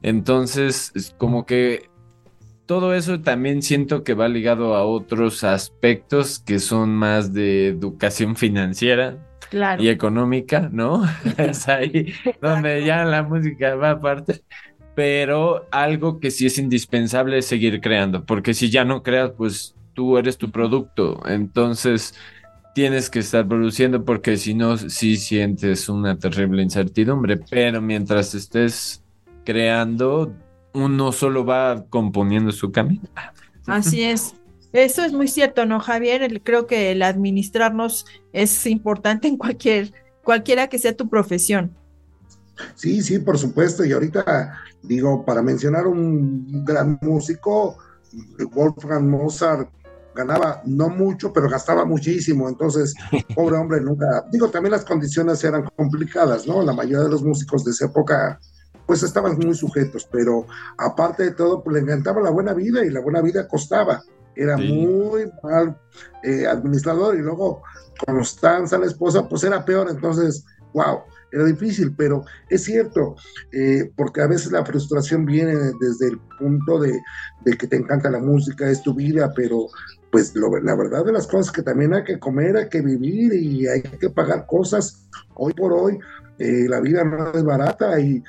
Entonces, 0.00 0.92
como 1.18 1.44
que 1.44 1.90
todo 2.66 2.94
eso 2.94 3.20
también 3.20 3.62
siento 3.62 4.04
que 4.04 4.14
va 4.14 4.28
ligado 4.28 4.76
a 4.76 4.84
otros 4.84 5.42
aspectos 5.42 6.38
que 6.38 6.60
son 6.60 6.94
más 6.94 7.32
de 7.32 7.66
educación 7.66 8.36
financiera 8.36 9.18
y 9.78 9.88
económica, 9.88 10.68
¿no? 10.72 11.04
es 11.38 11.68
ahí 11.68 12.12
donde 12.40 12.84
ya 12.84 13.04
la 13.04 13.22
música 13.22 13.74
va 13.74 13.90
aparte. 13.90 14.42
Pero 14.94 15.66
algo 15.70 16.20
que 16.20 16.30
sí 16.30 16.46
es 16.46 16.58
indispensable 16.58 17.38
es 17.38 17.46
seguir 17.46 17.80
creando, 17.80 18.26
porque 18.26 18.52
si 18.52 18.68
ya 18.68 18.84
no 18.84 19.02
creas, 19.02 19.30
pues 19.36 19.74
tú 19.94 20.18
eres 20.18 20.36
tu 20.36 20.50
producto. 20.50 21.22
Entonces 21.26 22.14
tienes 22.74 23.08
que 23.08 23.20
estar 23.20 23.46
produciendo 23.46 24.04
porque 24.04 24.36
si 24.36 24.54
no, 24.54 24.76
sí 24.76 25.16
sientes 25.16 25.88
una 25.88 26.18
terrible 26.18 26.62
incertidumbre. 26.62 27.38
Pero 27.38 27.80
mientras 27.80 28.34
estés 28.34 29.02
creando, 29.44 30.34
uno 30.74 31.12
solo 31.12 31.44
va 31.44 31.84
componiendo 31.88 32.52
su 32.52 32.70
camino. 32.70 33.08
Así 33.66 34.02
es. 34.02 34.34
Eso 34.72 35.04
es 35.04 35.12
muy 35.12 35.28
cierto, 35.28 35.66
¿no, 35.66 35.80
Javier? 35.80 36.42
Creo 36.42 36.66
que 36.66 36.92
el 36.92 37.02
administrarnos 37.02 38.06
es 38.32 38.66
importante 38.66 39.28
en 39.28 39.36
cualquier, 39.36 39.92
cualquiera 40.24 40.68
que 40.68 40.78
sea 40.78 40.96
tu 40.96 41.08
profesión. 41.08 41.76
Sí, 42.74 43.02
sí, 43.02 43.18
por 43.18 43.38
supuesto. 43.38 43.84
Y 43.84 43.92
ahorita, 43.92 44.58
digo, 44.82 45.24
para 45.24 45.42
mencionar 45.42 45.86
un 45.86 46.64
gran 46.64 46.98
músico, 47.02 47.76
Wolfgang 48.52 49.08
Mozart 49.08 49.68
ganaba 50.14 50.62
no 50.64 50.88
mucho, 50.88 51.32
pero 51.32 51.48
gastaba 51.48 51.84
muchísimo. 51.84 52.48
Entonces, 52.48 52.94
pobre 53.34 53.56
hombre, 53.56 53.80
nunca. 53.80 54.24
Digo, 54.30 54.48
también 54.48 54.72
las 54.72 54.84
condiciones 54.84 55.42
eran 55.44 55.68
complicadas, 55.76 56.46
¿no? 56.46 56.62
La 56.62 56.72
mayoría 56.72 57.04
de 57.04 57.10
los 57.10 57.22
músicos 57.22 57.64
de 57.64 57.72
esa 57.72 57.86
época, 57.86 58.40
pues 58.86 59.02
estaban 59.02 59.38
muy 59.38 59.54
sujetos, 59.54 60.08
pero 60.10 60.46
aparte 60.78 61.24
de 61.24 61.30
todo, 61.32 61.62
pues 61.62 61.74
le 61.74 61.80
encantaba 61.80 62.20
la 62.22 62.30
buena 62.30 62.52
vida 62.54 62.84
y 62.84 62.90
la 62.90 63.00
buena 63.00 63.20
vida 63.20 63.46
costaba 63.48 64.02
era 64.34 64.56
muy 64.56 65.30
mal 65.42 65.78
eh, 66.22 66.46
administrador 66.46 67.16
y 67.16 67.22
luego 67.22 67.62
Constanza, 68.06 68.78
la 68.78 68.86
esposa, 68.86 69.28
pues 69.28 69.44
era 69.44 69.64
peor, 69.64 69.88
entonces, 69.90 70.44
wow, 70.72 71.00
era 71.30 71.44
difícil, 71.44 71.94
pero 71.96 72.24
es 72.48 72.64
cierto, 72.64 73.16
eh, 73.52 73.90
porque 73.96 74.20
a 74.20 74.26
veces 74.26 74.52
la 74.52 74.64
frustración 74.64 75.24
viene 75.24 75.54
desde 75.80 76.08
el 76.08 76.18
punto 76.38 76.78
de, 76.78 77.00
que 77.58 77.66
te 77.66 77.76
encanta 77.76 78.10
la 78.10 78.18
música, 78.18 78.68
es 78.68 78.82
tu 78.82 78.94
vida, 78.94 79.32
pero 79.34 79.66
pues 80.10 80.34
la 80.36 80.76
verdad 80.76 81.06
de 81.06 81.12
las 81.12 81.26
cosas 81.26 81.50
que 81.50 81.62
también 81.62 81.94
hay 81.94 82.04
que 82.04 82.18
comer, 82.18 82.56
hay 82.56 82.68
que 82.68 82.82
vivir 82.82 83.32
y 83.32 83.66
hay 83.66 83.80
que 83.80 84.10
pagar 84.10 84.46
cosas. 84.46 85.08
Hoy 85.34 85.54
por 85.54 85.72
hoy 85.72 85.98
eh, 86.38 86.66
la 86.68 86.80
vida 86.80 87.02
no 87.02 87.32
es 87.32 87.42
barata 87.42 87.98
y, 87.98 88.22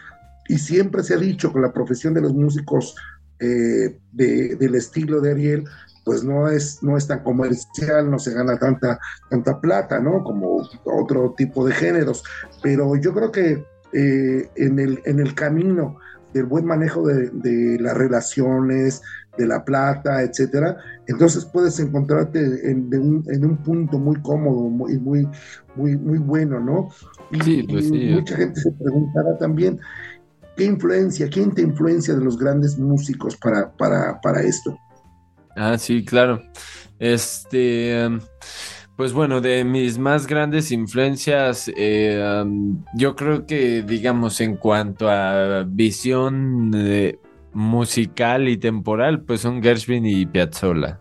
y, 0.48 0.58
siempre 0.58 1.04
se 1.04 1.16
ha 1.16 1.18
dicho 1.18 1.52
que 1.52 1.60
la 1.60 1.74
profesión 1.74 2.14
de 2.14 2.22
los 2.22 2.34
músicos 2.34 2.96
eh, 3.40 4.00
del 4.14 4.76
estilo 4.76 5.20
de 5.20 5.32
Ariel, 5.32 5.66
pues 6.04 6.24
no 6.24 6.48
es, 6.50 6.82
no 6.84 6.98
es 6.98 7.08
tan 7.08 7.24
comercial, 7.24 8.10
no 8.10 8.20
se 8.20 8.34
gana 8.34 8.58
tanta, 8.58 9.00
tanta 9.30 9.60
plata, 9.60 10.00
¿no? 10.00 10.24
Como 10.24 10.68
otro 10.84 11.34
tipo 11.38 11.66
de 11.66 11.74
géneros. 11.74 12.24
Pero 12.62 12.96
yo 12.96 13.14
creo 13.14 13.32
que 13.32 13.66
eh, 13.94 14.50
en, 14.56 14.80
el, 14.80 15.02
en 15.06 15.20
el 15.20 15.34
camino 15.34 15.98
del 16.34 16.46
buen 16.46 16.66
manejo 16.66 17.06
de, 17.06 17.30
de 17.30 17.80
las 17.80 17.96
relaciones, 17.96 19.02
de 19.38 19.48
la 19.48 19.64
plata, 19.64 20.22
etcétera, 20.22 20.78
entonces 21.08 21.46
puedes 21.46 21.80
encontrarte 21.80 22.40
en, 22.70 22.94
un, 22.96 23.24
en 23.28 23.46
un, 23.46 23.58
punto 23.58 23.98
muy 23.98 24.22
cómodo 24.22 24.90
y 24.90 24.98
muy, 24.98 25.28
muy, 25.76 25.98
muy 25.98 26.20
bueno, 26.20 26.60
¿no? 26.60 26.90
Y, 27.32 27.64
pues 27.64 27.90
mucha 27.90 28.36
gente 28.36 28.60
se 28.60 28.72
preguntará 28.72 29.38
también, 29.38 29.80
¿qué 30.56 30.66
influencia, 30.66 31.30
quién 31.30 31.52
te 31.52 31.62
influencia 31.62 32.14
de 32.14 32.24
los 32.24 32.38
grandes 32.38 32.78
músicos 32.78 33.36
para, 33.38 33.72
para, 33.72 34.22
para 34.22 34.42
esto? 34.42 34.78
Ah, 35.56 35.78
sí, 35.78 36.04
claro. 36.04 36.42
Este, 37.00 38.10
pues 38.96 39.12
bueno, 39.14 39.42
de 39.42 39.64
mis 39.64 39.98
más 39.98 40.28
grandes 40.28 40.72
influencias, 40.72 41.72
eh, 41.76 42.44
yo 42.96 43.16
creo 43.16 43.46
que, 43.46 43.82
digamos, 43.82 44.40
en 44.42 44.56
cuanto 44.56 45.10
a 45.10 45.64
visión 45.68 46.72
de 46.72 47.20
musical 47.54 48.48
y 48.48 48.58
temporal, 48.58 49.22
pues 49.22 49.42
son 49.42 49.62
Gershwin 49.62 50.06
y 50.06 50.26
Piazzolla. 50.26 51.00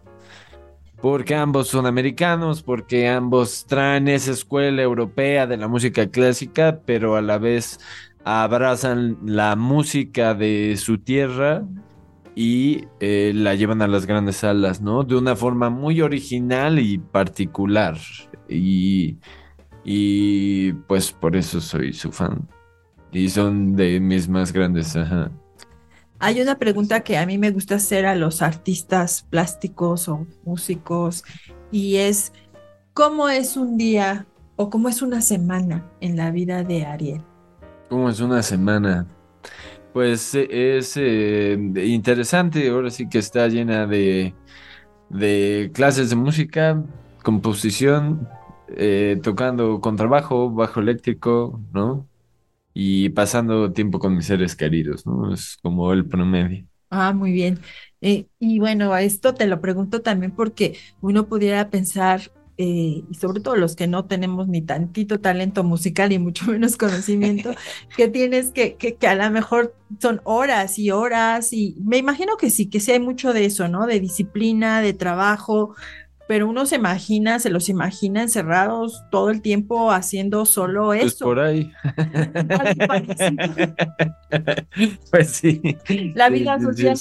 Porque 1.00 1.34
ambos 1.34 1.68
son 1.68 1.86
americanos, 1.86 2.62
porque 2.62 3.08
ambos 3.08 3.66
traen 3.66 4.08
esa 4.08 4.32
escuela 4.32 4.82
europea 4.82 5.46
de 5.46 5.56
la 5.56 5.66
música 5.66 6.06
clásica, 6.08 6.80
pero 6.86 7.16
a 7.16 7.22
la 7.22 7.38
vez 7.38 7.80
abrazan 8.24 9.18
la 9.24 9.56
música 9.56 10.34
de 10.34 10.76
su 10.76 10.98
tierra 10.98 11.64
y 12.34 12.86
eh, 13.00 13.32
la 13.34 13.54
llevan 13.54 13.82
a 13.82 13.88
las 13.88 14.06
grandes 14.06 14.36
salas, 14.36 14.80
¿no? 14.80 15.04
De 15.04 15.16
una 15.16 15.36
forma 15.36 15.70
muy 15.70 16.00
original 16.00 16.78
y 16.78 16.98
particular. 16.98 17.98
Y, 18.48 19.18
y 19.84 20.72
pues 20.72 21.12
por 21.12 21.36
eso 21.36 21.60
soy 21.60 21.92
su 21.92 22.10
fan. 22.10 22.48
Y 23.10 23.28
son 23.28 23.76
de 23.76 24.00
mis 24.00 24.28
más 24.28 24.52
grandes. 24.52 24.96
Ajá. 24.96 25.30
Hay 26.18 26.40
una 26.40 26.56
pregunta 26.56 27.00
que 27.00 27.18
a 27.18 27.26
mí 27.26 27.36
me 27.36 27.50
gusta 27.50 27.74
hacer 27.74 28.06
a 28.06 28.14
los 28.14 28.42
artistas 28.42 29.26
plásticos 29.28 30.08
o 30.08 30.26
músicos 30.44 31.24
y 31.72 31.96
es, 31.96 32.32
¿cómo 32.94 33.28
es 33.28 33.56
un 33.56 33.76
día 33.76 34.26
o 34.54 34.70
cómo 34.70 34.88
es 34.88 35.02
una 35.02 35.20
semana 35.20 35.84
en 36.00 36.16
la 36.16 36.30
vida 36.30 36.62
de 36.62 36.86
Ariel? 36.86 37.22
¿Cómo 37.88 38.08
es 38.08 38.20
una 38.20 38.40
semana? 38.42 39.06
Pues 39.92 40.34
eh, 40.34 40.78
es 40.78 40.96
eh, 40.96 41.56
interesante, 41.84 42.68
ahora 42.68 42.90
sí 42.90 43.08
que 43.08 43.18
está 43.18 43.48
llena 43.48 43.86
de, 43.86 44.34
de 45.10 45.70
clases 45.74 46.10
de 46.10 46.16
música, 46.16 46.82
composición, 47.22 48.28
eh, 48.68 49.20
tocando 49.22 49.80
contrabajo, 49.80 50.50
bajo 50.50 50.80
eléctrico, 50.80 51.60
¿no? 51.72 52.08
y 52.74 53.10
pasando 53.10 53.72
tiempo 53.72 53.98
con 53.98 54.16
mis 54.16 54.26
seres 54.26 54.56
queridos, 54.56 55.06
¿no? 55.06 55.32
Es 55.32 55.58
como 55.62 55.92
el 55.92 56.06
promedio. 56.06 56.66
Ah, 56.90 57.12
muy 57.12 57.32
bien. 57.32 57.58
Eh, 58.00 58.26
y 58.38 58.58
bueno, 58.58 58.96
esto 58.96 59.34
te 59.34 59.46
lo 59.46 59.60
pregunto 59.60 60.02
también 60.02 60.32
porque 60.32 60.76
uno 61.00 61.26
pudiera 61.26 61.70
pensar, 61.70 62.20
eh, 62.58 63.02
y 63.10 63.14
sobre 63.14 63.40
todo 63.40 63.56
los 63.56 63.76
que 63.76 63.86
no 63.86 64.04
tenemos 64.04 64.46
ni 64.46 64.60
tantito 64.60 65.20
talento 65.20 65.64
musical 65.64 66.12
y 66.12 66.18
mucho 66.18 66.46
menos 66.50 66.76
conocimiento, 66.76 67.54
que 67.96 68.08
tienes 68.08 68.50
que, 68.50 68.74
que, 68.74 68.96
que, 68.96 69.08
a 69.08 69.14
lo 69.14 69.30
mejor 69.30 69.74
son 69.98 70.20
horas 70.24 70.78
y 70.78 70.90
horas, 70.90 71.52
y 71.52 71.76
me 71.84 71.98
imagino 71.98 72.36
que 72.36 72.50
sí, 72.50 72.66
que 72.66 72.80
sí 72.80 72.92
hay 72.92 73.00
mucho 73.00 73.32
de 73.32 73.44
eso, 73.44 73.68
¿no? 73.68 73.86
De 73.86 74.00
disciplina, 74.00 74.80
de 74.80 74.92
trabajo, 74.92 75.74
pero 76.28 76.48
uno 76.48 76.66
se 76.66 76.76
imagina, 76.76 77.38
se 77.38 77.50
los 77.50 77.68
imagina 77.68 78.22
encerrados 78.22 79.02
todo 79.10 79.30
el 79.30 79.42
tiempo 79.42 79.90
haciendo 79.90 80.46
solo 80.46 80.86
pues 80.86 81.14
eso. 81.14 81.26
por 81.26 81.40
ahí. 81.40 81.70
pues 85.10 85.30
sí. 85.30 85.60
La 86.14 86.30
vida 86.30 86.58
social 86.60 86.96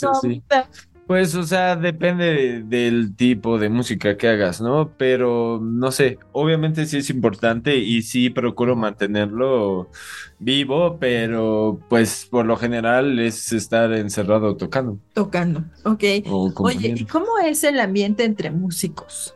pues, 1.12 1.36
o 1.36 1.44
sea, 1.44 1.76
depende 1.76 2.64
del 2.64 3.18
tipo 3.18 3.60
de 3.60 3.68
música 3.68 4.16
que 4.16 4.30
hagas, 4.30 4.62
¿no? 4.62 4.94
Pero, 4.98 5.60
no 5.62 5.92
sé, 5.92 6.18
obviamente 6.32 6.86
sí 6.86 7.00
es 7.00 7.10
importante 7.10 7.76
y 7.76 8.02
sí 8.04 8.30
procuro 8.30 8.78
mantenerlo 8.78 9.90
vivo, 10.40 11.00
pero 11.02 11.82
pues 11.90 12.26
por 12.32 12.46
lo 12.46 12.56
general 12.56 13.20
es 13.20 13.52
estar 13.52 13.92
encerrado 13.92 14.56
tocando. 14.56 15.00
Tocando, 15.14 15.66
ok. 15.84 16.04
Oye, 16.60 16.94
¿y 16.96 17.04
cómo 17.04 17.40
es 17.46 17.66
el 17.66 17.82
ambiente 17.82 18.24
entre 18.24 18.50
músicos? 18.50 19.36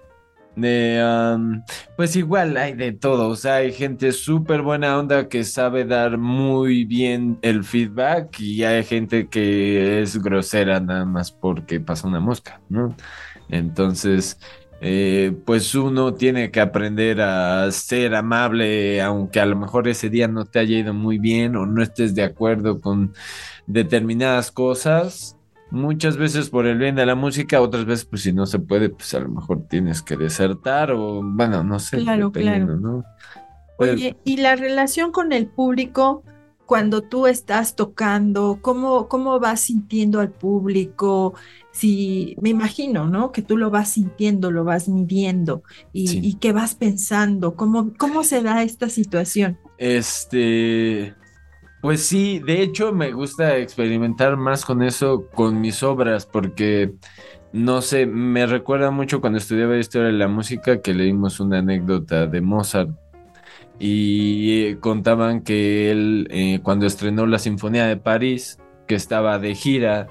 Pues 1.95 2.15
igual 2.15 2.57
hay 2.57 2.73
de 2.73 2.93
todo, 2.93 3.29
o 3.29 3.35
sea, 3.35 3.55
hay 3.55 3.73
gente 3.73 4.11
súper 4.11 4.61
buena 4.61 4.97
onda 4.97 5.27
que 5.27 5.43
sabe 5.43 5.85
dar 5.85 6.17
muy 6.17 6.85
bien 6.85 7.37
el 7.41 7.63
feedback 7.63 8.39
y 8.39 8.63
hay 8.63 8.83
gente 8.83 9.27
que 9.27 10.01
es 10.01 10.21
grosera 10.21 10.79
nada 10.79 11.05
más 11.05 11.31
porque 11.31 11.79
pasa 11.79 12.07
una 12.07 12.19
mosca, 12.19 12.61
¿no? 12.69 12.95
Entonces, 13.49 14.39
eh, 14.81 15.33
pues 15.45 15.73
uno 15.75 16.13
tiene 16.13 16.51
que 16.51 16.61
aprender 16.61 17.21
a 17.21 17.71
ser 17.71 18.15
amable, 18.15 19.01
aunque 19.01 19.39
a 19.39 19.45
lo 19.45 19.55
mejor 19.55 19.87
ese 19.87 20.09
día 20.09 20.27
no 20.27 20.45
te 20.45 20.59
haya 20.59 20.77
ido 20.77 20.93
muy 20.93 21.17
bien 21.17 21.55
o 21.55 21.65
no 21.65 21.81
estés 21.81 22.15
de 22.15 22.23
acuerdo 22.23 22.79
con 22.81 23.13
determinadas 23.67 24.51
cosas 24.51 25.34
muchas 25.71 26.17
veces 26.17 26.49
por 26.49 26.65
el 26.67 26.77
bien 26.77 26.95
de 26.95 27.05
la 27.05 27.15
música, 27.15 27.61
otras 27.61 27.85
veces 27.85 28.05
pues 28.05 28.21
si 28.23 28.33
no 28.33 28.45
se 28.45 28.59
puede, 28.59 28.89
pues 28.89 29.13
a 29.13 29.19
lo 29.19 29.29
mejor 29.29 29.67
tienes 29.67 30.01
que 30.01 30.15
desertar 30.15 30.91
o 30.91 31.21
bueno, 31.23 31.63
no 31.63 31.79
sé. 31.79 31.97
Claro, 31.97 32.31
claro. 32.31 32.77
¿no? 32.77 33.03
Oye, 33.77 34.17
¿y 34.23 34.37
la 34.37 34.55
relación 34.55 35.11
con 35.11 35.33
el 35.33 35.47
público 35.47 36.23
cuando 36.65 37.01
tú 37.01 37.27
estás 37.27 37.75
tocando? 37.75 38.59
¿Cómo, 38.61 39.07
cómo 39.07 39.39
vas 39.39 39.61
sintiendo 39.61 40.19
al 40.19 40.31
público? 40.31 41.33
Si, 41.71 42.37
me 42.39 42.49
imagino, 42.49 43.07
¿no? 43.07 43.31
Que 43.31 43.41
tú 43.41 43.57
lo 43.57 43.69
vas 43.69 43.89
sintiendo, 43.89 44.49
lo 44.51 44.63
vas 44.63 44.87
midiendo 44.87 45.63
y, 45.91 46.25
y 46.25 46.35
que 46.35 46.53
vas 46.53 46.75
pensando. 46.75 47.55
¿Cómo, 47.55 47.91
¿Cómo 47.97 48.23
se 48.23 48.41
da 48.41 48.63
esta 48.63 48.87
situación? 48.87 49.59
Este, 49.77 51.13
pues 51.85 52.07
sí, 52.07 52.39
de 52.39 52.63
hecho 52.63 52.93
me 52.93 53.11
gusta 53.11 53.57
experimentar 53.57 54.37
más 54.37 54.65
con 54.65 54.81
eso 54.81 55.27
con 55.35 55.61
mis 55.61 55.83
obras 55.83 56.25
porque 56.25 56.95
no 57.53 57.83
sé, 57.83 58.07
me 58.07 58.47
recuerda 58.47 58.89
mucho 58.89 59.21
cuando 59.21 59.37
estudiaba 59.37 59.77
historia 59.77 60.07
de 60.07 60.13
la 60.13 60.27
música 60.27 60.81
que 60.81 60.95
leímos 60.95 61.39
una 61.39 61.59
anécdota 61.59 62.25
de 62.25 62.41
Mozart 62.41 62.89
y 63.77 64.73
contaban 64.77 65.41
que 65.43 65.91
él 65.91 66.27
eh, 66.31 66.59
cuando 66.63 66.87
estrenó 66.87 67.27
la 67.27 67.37
Sinfonía 67.37 67.85
de 67.85 67.97
París, 67.97 68.57
que 68.87 68.95
estaba 68.95 69.37
de 69.37 69.53
gira 69.53 70.07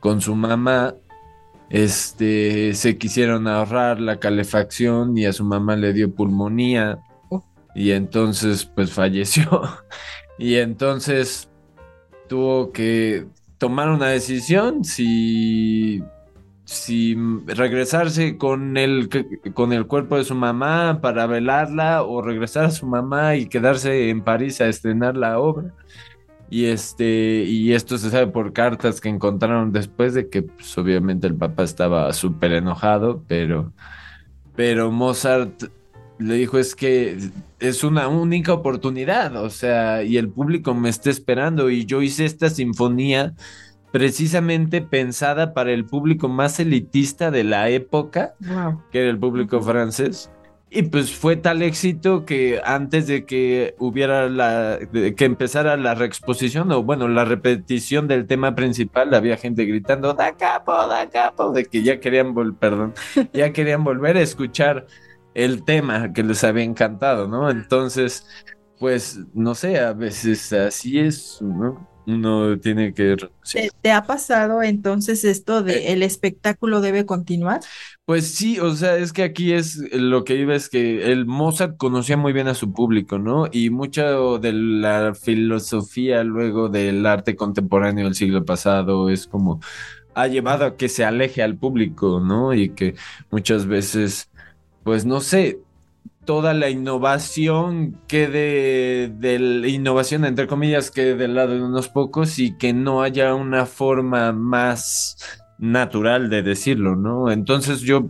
con 0.00 0.20
su 0.20 0.34
mamá, 0.34 0.96
este 1.70 2.74
se 2.74 2.98
quisieron 2.98 3.46
ahorrar 3.46 4.00
la 4.00 4.18
calefacción 4.18 5.16
y 5.16 5.26
a 5.26 5.32
su 5.32 5.44
mamá 5.44 5.76
le 5.76 5.92
dio 5.92 6.12
pulmonía 6.12 6.98
oh. 7.30 7.44
y 7.72 7.92
entonces 7.92 8.64
pues 8.64 8.90
falleció. 8.90 9.62
Y 10.38 10.56
entonces 10.56 11.48
tuvo 12.28 12.72
que 12.72 13.26
tomar 13.58 13.88
una 13.90 14.08
decisión 14.08 14.84
si, 14.84 16.02
si 16.64 17.16
regresarse 17.46 18.36
con 18.36 18.76
el, 18.76 19.08
con 19.54 19.72
el 19.72 19.86
cuerpo 19.86 20.16
de 20.16 20.24
su 20.24 20.34
mamá 20.34 21.00
para 21.00 21.26
velarla 21.26 22.02
o 22.02 22.20
regresar 22.22 22.64
a 22.64 22.70
su 22.70 22.86
mamá 22.86 23.36
y 23.36 23.46
quedarse 23.46 24.10
en 24.10 24.22
París 24.22 24.60
a 24.60 24.68
estrenar 24.68 25.16
la 25.16 25.38
obra. 25.38 25.72
Y 26.50 26.66
este, 26.66 27.44
y 27.46 27.72
esto 27.72 27.98
se 27.98 28.10
sabe 28.10 28.26
por 28.26 28.52
cartas 28.52 29.00
que 29.00 29.08
encontraron 29.08 29.72
después 29.72 30.14
de 30.14 30.28
que 30.28 30.42
pues, 30.42 30.76
obviamente 30.76 31.26
el 31.26 31.34
papá 31.34 31.62
estaba 31.64 32.12
súper 32.12 32.52
enojado, 32.52 33.24
pero, 33.26 33.72
pero 34.54 34.90
Mozart 34.92 35.64
le 36.24 36.36
dijo 36.36 36.58
es 36.58 36.74
que 36.74 37.18
es 37.60 37.84
una 37.84 38.08
única 38.08 38.54
oportunidad, 38.54 39.36
o 39.36 39.50
sea, 39.50 40.02
y 40.02 40.16
el 40.16 40.30
público 40.30 40.74
me 40.74 40.88
está 40.88 41.10
esperando 41.10 41.68
y 41.68 41.84
yo 41.84 42.00
hice 42.00 42.24
esta 42.24 42.48
sinfonía 42.48 43.34
precisamente 43.92 44.80
pensada 44.80 45.52
para 45.52 45.72
el 45.72 45.84
público 45.84 46.28
más 46.28 46.58
elitista 46.58 47.30
de 47.30 47.44
la 47.44 47.68
época, 47.68 48.34
que 48.90 49.00
era 49.00 49.10
el 49.10 49.18
público 49.18 49.60
francés. 49.60 50.30
Y 50.70 50.82
pues 50.82 51.14
fue 51.14 51.36
tal 51.36 51.62
éxito 51.62 52.24
que 52.24 52.60
antes 52.64 53.06
de 53.06 53.26
que 53.26 53.76
hubiera 53.78 54.28
la, 54.28 54.80
que 55.16 55.24
empezara 55.24 55.76
la 55.76 55.94
reexposición 55.94 56.72
o 56.72 56.82
bueno, 56.82 57.06
la 57.06 57.24
repetición 57.24 58.08
del 58.08 58.26
tema 58.26 58.56
principal, 58.56 59.14
había 59.14 59.36
gente 59.36 59.66
gritando, 59.66 60.14
da 60.14 60.32
capo, 60.36 60.72
da 60.88 61.08
capo, 61.08 61.52
de 61.52 61.66
que 61.66 61.82
ya 61.82 62.00
querían, 62.00 62.34
vol 62.34 62.56
perdón, 62.56 62.94
ya 63.32 63.52
querían 63.52 63.84
volver 63.84 64.16
a 64.16 64.22
escuchar 64.22 64.86
el 65.34 65.64
tema 65.64 66.12
que 66.12 66.22
les 66.22 66.44
había 66.44 66.64
encantado, 66.64 67.28
¿no? 67.28 67.50
Entonces, 67.50 68.26
pues, 68.78 69.20
no 69.34 69.54
sé, 69.54 69.78
a 69.78 69.92
veces 69.92 70.52
así 70.52 70.98
es, 70.98 71.38
¿no? 71.42 71.88
Uno 72.06 72.58
tiene 72.58 72.92
que... 72.92 73.16
¿Te, 73.80 73.90
ha 73.90 74.04
pasado 74.04 74.62
entonces 74.62 75.24
esto 75.24 75.62
de 75.62 75.78
eh. 75.78 75.92
el 75.92 76.02
espectáculo 76.02 76.82
debe 76.82 77.06
continuar? 77.06 77.60
Pues 78.04 78.34
sí, 78.34 78.60
o 78.60 78.74
sea, 78.74 78.98
es 78.98 79.14
que 79.14 79.22
aquí 79.22 79.54
es 79.54 79.78
lo 79.90 80.24
que 80.24 80.34
iba 80.36 80.54
es 80.54 80.68
que 80.68 81.10
el 81.10 81.24
Mozart 81.24 81.78
conocía 81.78 82.18
muy 82.18 82.34
bien 82.34 82.46
a 82.48 82.54
su 82.54 82.74
público, 82.74 83.18
¿no? 83.18 83.48
Y 83.50 83.70
mucho 83.70 84.38
de 84.38 84.52
la 84.52 85.14
filosofía 85.14 86.22
luego 86.24 86.68
del 86.68 87.06
arte 87.06 87.36
contemporáneo 87.36 88.04
del 88.04 88.14
siglo 88.14 88.44
pasado 88.44 89.08
es 89.08 89.26
como 89.26 89.60
ha 90.14 90.26
llevado 90.26 90.64
a 90.64 90.76
que 90.76 90.88
se 90.88 91.04
aleje 91.04 91.42
al 91.42 91.56
público, 91.56 92.20
¿no? 92.20 92.54
Y 92.54 92.70
que 92.70 92.94
muchas 93.30 93.66
veces, 93.66 94.30
pues 94.84 95.04
no 95.04 95.20
sé, 95.20 95.58
toda 96.24 96.54
la 96.54 96.70
innovación 96.70 97.98
quede 98.06 99.08
de 99.08 99.38
la 99.38 99.68
innovación, 99.68 100.24
entre 100.24 100.46
comillas, 100.46 100.90
quede 100.90 101.16
del 101.16 101.34
lado 101.34 101.54
de 101.54 101.62
unos 101.62 101.88
pocos 101.88 102.38
y 102.38 102.56
que 102.56 102.72
no 102.72 103.02
haya 103.02 103.34
una 103.34 103.66
forma 103.66 104.32
más 104.32 105.16
natural 105.58 106.30
de 106.30 106.42
decirlo, 106.42 106.96
¿no? 106.96 107.30
Entonces 107.30 107.80
yo 107.80 108.08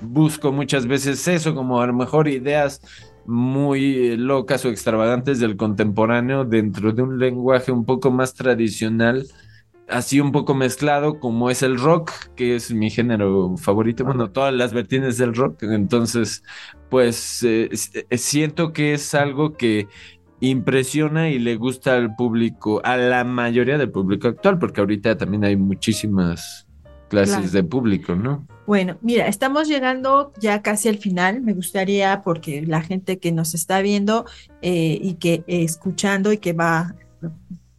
busco 0.00 0.52
muchas 0.52 0.86
veces 0.86 1.26
eso, 1.28 1.54
como 1.54 1.80
a 1.80 1.86
lo 1.86 1.92
mejor 1.92 2.28
ideas 2.28 2.80
muy 3.26 4.16
locas 4.16 4.64
o 4.64 4.70
extravagantes 4.70 5.38
del 5.38 5.56
contemporáneo 5.56 6.44
dentro 6.44 6.92
de 6.92 7.02
un 7.02 7.18
lenguaje 7.18 7.72
un 7.72 7.84
poco 7.84 8.10
más 8.10 8.34
tradicional 8.34 9.26
así 9.88 10.20
un 10.20 10.32
poco 10.32 10.54
mezclado 10.54 11.18
como 11.18 11.50
es 11.50 11.62
el 11.62 11.78
rock, 11.78 12.12
que 12.36 12.56
es 12.56 12.72
mi 12.72 12.90
género 12.90 13.56
favorito, 13.56 14.04
bueno, 14.04 14.30
todas 14.30 14.54
las 14.54 14.72
vertientes 14.72 15.18
del 15.18 15.34
rock, 15.34 15.62
entonces 15.64 16.42
pues 16.88 17.42
eh, 17.42 17.70
eh, 18.10 18.18
siento 18.18 18.72
que 18.72 18.94
es 18.94 19.14
algo 19.14 19.54
que 19.54 19.88
impresiona 20.40 21.30
y 21.30 21.38
le 21.38 21.56
gusta 21.56 21.96
al 21.96 22.14
público, 22.14 22.80
a 22.84 22.96
la 22.96 23.24
mayoría 23.24 23.78
del 23.78 23.90
público 23.90 24.28
actual, 24.28 24.58
porque 24.58 24.80
ahorita 24.80 25.16
también 25.16 25.44
hay 25.44 25.56
muchísimas 25.56 26.66
clases 27.08 27.52
de 27.52 27.64
público, 27.64 28.14
¿no? 28.14 28.46
Bueno, 28.66 28.98
mira, 29.00 29.26
estamos 29.26 29.66
llegando 29.66 30.32
ya 30.38 30.60
casi 30.60 30.88
al 30.90 30.98
final. 30.98 31.40
Me 31.40 31.54
gustaría, 31.54 32.20
porque 32.22 32.62
la 32.66 32.82
gente 32.82 33.18
que 33.18 33.32
nos 33.32 33.54
está 33.54 33.80
viendo 33.80 34.26
eh, 34.60 34.98
y 35.00 35.14
que 35.14 35.42
escuchando 35.46 36.32
y 36.32 36.38
que 36.38 36.52
va 36.52 36.94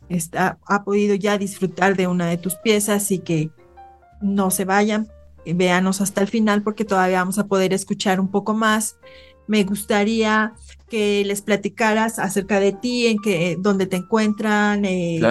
está, 0.09 0.57
ha 0.65 0.83
podido 0.83 1.15
ya 1.15 1.37
disfrutar 1.37 1.95
de 1.95 2.07
una 2.07 2.27
de 2.27 2.37
tus 2.37 2.55
piezas 2.55 3.11
y 3.11 3.19
que 3.19 3.51
no 4.21 4.51
se 4.51 4.65
vayan, 4.65 5.07
véanos 5.45 6.01
hasta 6.01 6.21
el 6.21 6.27
final 6.27 6.61
porque 6.63 6.85
todavía 6.85 7.19
vamos 7.19 7.39
a 7.39 7.47
poder 7.47 7.73
escuchar 7.73 8.19
un 8.19 8.29
poco 8.29 8.53
más. 8.53 8.97
Me 9.47 9.63
gustaría 9.63 10.53
que 10.89 11.23
les 11.25 11.41
platicaras 11.41 12.19
acerca 12.19 12.59
de 12.59 12.73
ti, 12.73 13.07
en 13.07 13.19
que, 13.19 13.57
dónde 13.59 13.87
te 13.87 13.97
encuentran, 13.97 14.85
eh, 14.85 15.21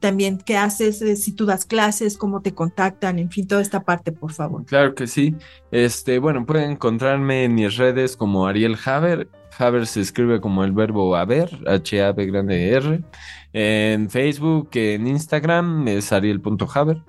también 0.00 0.38
qué 0.38 0.56
haces, 0.56 1.00
eh, 1.00 1.16
si 1.16 1.32
tú 1.32 1.46
das 1.46 1.64
clases, 1.64 2.18
cómo 2.18 2.42
te 2.42 2.54
contactan, 2.54 3.18
en 3.18 3.30
fin, 3.30 3.46
toda 3.46 3.62
esta 3.62 3.84
parte, 3.84 4.12
por 4.12 4.32
favor. 4.32 4.66
Claro 4.66 4.94
que 4.94 5.06
sí. 5.06 5.34
Este, 5.70 6.18
bueno, 6.18 6.44
pueden 6.44 6.72
encontrarme 6.72 7.44
en 7.44 7.54
mis 7.54 7.76
redes 7.76 8.16
como 8.16 8.46
Ariel 8.46 8.76
Haber. 8.84 9.28
Haber 9.58 9.86
se 9.86 10.00
escribe 10.00 10.40
como 10.40 10.64
el 10.64 10.72
verbo 10.72 11.14
haber, 11.14 11.50
H-A-B 11.66 12.26
grande 12.26 12.70
R. 12.70 13.02
En 13.52 14.08
Facebook, 14.10 14.70
en 14.74 15.06
Instagram 15.06 15.86
es 15.88 16.12
ariel.haber 16.12 17.02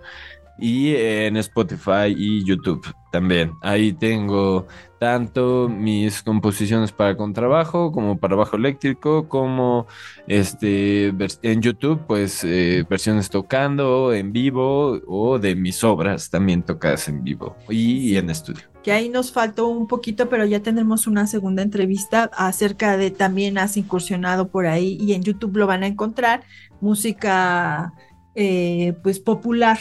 y 0.60 0.96
en 0.96 1.38
Spotify 1.38 2.14
y 2.16 2.44
YouTube 2.46 2.86
también. 3.12 3.54
Ahí 3.62 3.94
tengo 3.94 4.68
tanto 5.04 5.68
mis 5.68 6.24
composiciones 6.24 6.94
para 6.94 7.18
contrabajo 7.18 7.92
como 7.92 8.18
para 8.18 8.38
bajo 8.38 8.56
eléctrico, 8.56 9.28
como 9.28 9.86
este 10.28 11.14
en 11.42 11.62
YouTube, 11.62 12.00
pues 12.08 12.46
eh, 12.46 12.86
versiones 12.90 13.30
tocando 13.30 14.14
en 14.14 14.32
vivo 14.32 15.02
o 15.06 15.40
de 15.40 15.58
mis 15.58 15.84
obras 15.84 16.30
también 16.30 16.64
tocadas 16.64 17.10
en 17.10 17.22
vivo 17.22 17.58
y, 17.70 18.16
en 18.16 18.30
estudio. 18.30 18.64
Que 18.82 18.94
ahí 18.94 19.10
nos 19.10 19.34
faltó 19.34 19.68
un 19.68 19.88
poquito, 19.88 20.30
pero 20.30 20.46
ya 20.46 20.62
tendremos 20.62 21.06
una 21.06 21.28
segunda 21.28 21.64
entrevista 21.64 22.32
acerca 22.38 22.96
de 22.96 23.12
también 23.12 23.58
has 23.58 23.76
incursionado 23.76 24.48
por 24.48 24.68
ahí 24.68 24.98
y 25.02 25.12
en 25.12 25.24
YouTube 25.24 25.58
lo 25.58 25.68
van 25.68 25.84
a 25.84 25.88
encontrar 25.88 26.46
música 26.80 27.92
eh, 28.36 28.94
pues 29.04 29.20
popular 29.20 29.80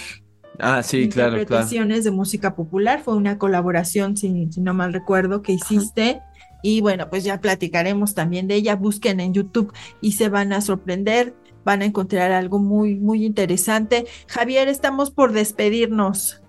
Ah, 0.65 0.81
sí, 0.85 1.09
claro, 1.09 1.33
interpretaciones 1.33 2.05
de 2.05 2.13
música 2.13 2.55
popular. 2.55 3.03
Fue 3.03 3.17
una 3.17 3.37
colaboración, 3.37 4.17
si, 4.17 4.49
no 4.59 4.75
mal 4.75 4.93
recuerdo, 4.93 5.43
que 5.43 5.53
hiciste. 5.53 6.21
Y 6.63 6.81
bueno, 6.81 7.11
pues 7.11 7.25
ya 7.25 7.41
platicaremos 7.41 8.15
también 8.15 8.47
de 8.47 8.55
ella. 8.55 8.77
Busquen 8.77 9.19
en 9.19 9.35
YouTube 9.35 9.73
y 10.01 10.13
se 10.13 10.29
van 10.29 10.53
a 10.53 10.61
sorprender. 10.61 11.35
Van 11.65 11.83
a 11.83 11.85
encontrar 11.85 12.31
algo 12.31 12.61
muy, 12.61 12.95
muy 13.01 13.25
interesante. 13.25 14.07
Javier, 14.29 14.69
estamos 14.69 15.11
por 15.11 15.33
despedirnos. 15.33 16.41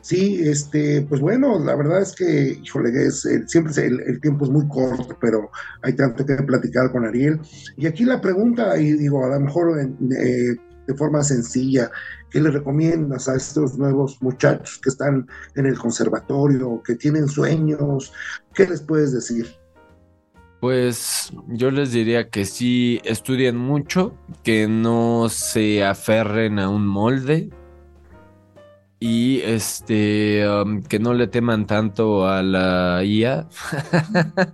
Sí, 0.00 0.40
este, 0.40 1.02
pues 1.02 1.20
bueno, 1.20 1.58
la 1.58 1.74
verdad 1.74 2.00
es 2.00 2.14
que, 2.14 2.60
híjole, 2.62 2.90
es, 3.04 3.28
siempre 3.46 3.74
el, 3.84 4.20
tiempo 4.20 4.44
es 4.44 4.50
muy 4.50 4.66
corto, 4.68 5.18
pero 5.20 5.50
hay 5.82 5.94
tanto 5.94 6.24
que 6.24 6.36
platicar 6.36 6.92
con 6.92 7.04
Ariel. 7.04 7.40
Y 7.76 7.86
aquí 7.86 8.04
la 8.04 8.20
pregunta, 8.20 8.78
y 8.78 8.92
digo, 8.92 9.24
a 9.24 9.28
lo 9.28 9.40
mejor 9.40 9.78
eh, 9.80 10.56
de 10.88 10.94
forma 10.94 11.22
sencilla, 11.22 11.90
¿Qué 12.30 12.40
le 12.40 12.50
recomiendas 12.50 13.28
a 13.28 13.36
estos 13.36 13.78
nuevos 13.78 14.20
muchachos 14.20 14.78
que 14.82 14.90
están 14.90 15.26
en 15.54 15.66
el 15.66 15.78
conservatorio, 15.78 16.82
que 16.84 16.94
tienen 16.96 17.28
sueños? 17.28 18.12
¿Qué 18.54 18.66
les 18.66 18.82
puedes 18.82 19.12
decir? 19.12 19.46
Pues 20.60 21.32
yo 21.46 21.70
les 21.70 21.92
diría 21.92 22.30
que 22.30 22.44
sí 22.44 23.00
estudien 23.04 23.56
mucho, 23.56 24.14
que 24.42 24.66
no 24.66 25.28
se 25.28 25.84
aferren 25.84 26.58
a 26.58 26.68
un 26.68 26.86
molde 26.86 27.50
y 29.00 29.40
este 29.42 30.48
um, 30.48 30.82
que 30.82 30.98
no 30.98 31.14
le 31.14 31.28
teman 31.28 31.66
tanto 31.66 32.26
a 32.26 32.42
la 32.42 33.04
IA 33.04 33.46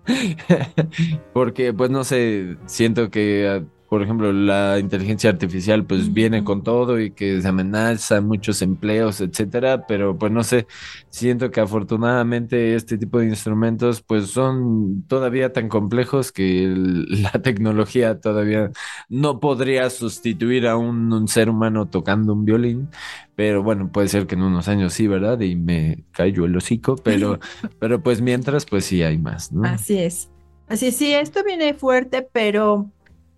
porque 1.32 1.72
pues 1.72 1.90
no 1.90 2.04
sé, 2.04 2.58
siento 2.66 3.10
que 3.10 3.64
por 3.94 4.02
ejemplo, 4.02 4.32
la 4.32 4.80
inteligencia 4.80 5.30
artificial 5.30 5.84
pues 5.84 6.12
viene 6.12 6.42
con 6.42 6.64
todo 6.64 6.98
y 6.98 7.12
que 7.12 7.40
se 7.40 7.46
amenaza 7.46 8.20
muchos 8.20 8.60
empleos, 8.60 9.20
etcétera, 9.20 9.86
pero 9.86 10.18
pues 10.18 10.32
no 10.32 10.42
sé, 10.42 10.66
siento 11.10 11.52
que 11.52 11.60
afortunadamente 11.60 12.74
este 12.74 12.98
tipo 12.98 13.20
de 13.20 13.26
instrumentos 13.26 14.02
pues 14.02 14.30
son 14.30 15.04
todavía 15.06 15.52
tan 15.52 15.68
complejos 15.68 16.32
que 16.32 16.74
la 17.06 17.30
tecnología 17.40 18.18
todavía 18.20 18.72
no 19.08 19.38
podría 19.38 19.88
sustituir 19.90 20.66
a 20.66 20.76
un, 20.76 21.28
ser 21.28 21.48
humano 21.48 21.86
tocando 21.86 22.32
un 22.32 22.44
violín, 22.44 22.88
pero 23.36 23.62
bueno, 23.62 23.92
puede 23.92 24.08
ser 24.08 24.26
que 24.26 24.34
en 24.34 24.42
unos 24.42 24.66
años 24.66 24.92
sí, 24.92 25.06
¿verdad? 25.06 25.38
Y 25.38 25.54
me 25.54 26.02
cayó 26.10 26.46
el 26.46 26.56
hocico, 26.56 26.96
pero, 26.96 27.38
pero 27.78 28.02
pues 28.02 28.20
mientras 28.20 28.66
pues 28.66 28.86
sí 28.86 29.04
hay 29.04 29.18
más, 29.18 29.52
¿no? 29.52 29.62
Así 29.62 29.98
es. 29.98 30.30
Así 30.66 30.90
sí, 30.90 31.14
esto 31.14 31.44
viene 31.44 31.74
fuerte, 31.74 32.26
pero 32.32 32.90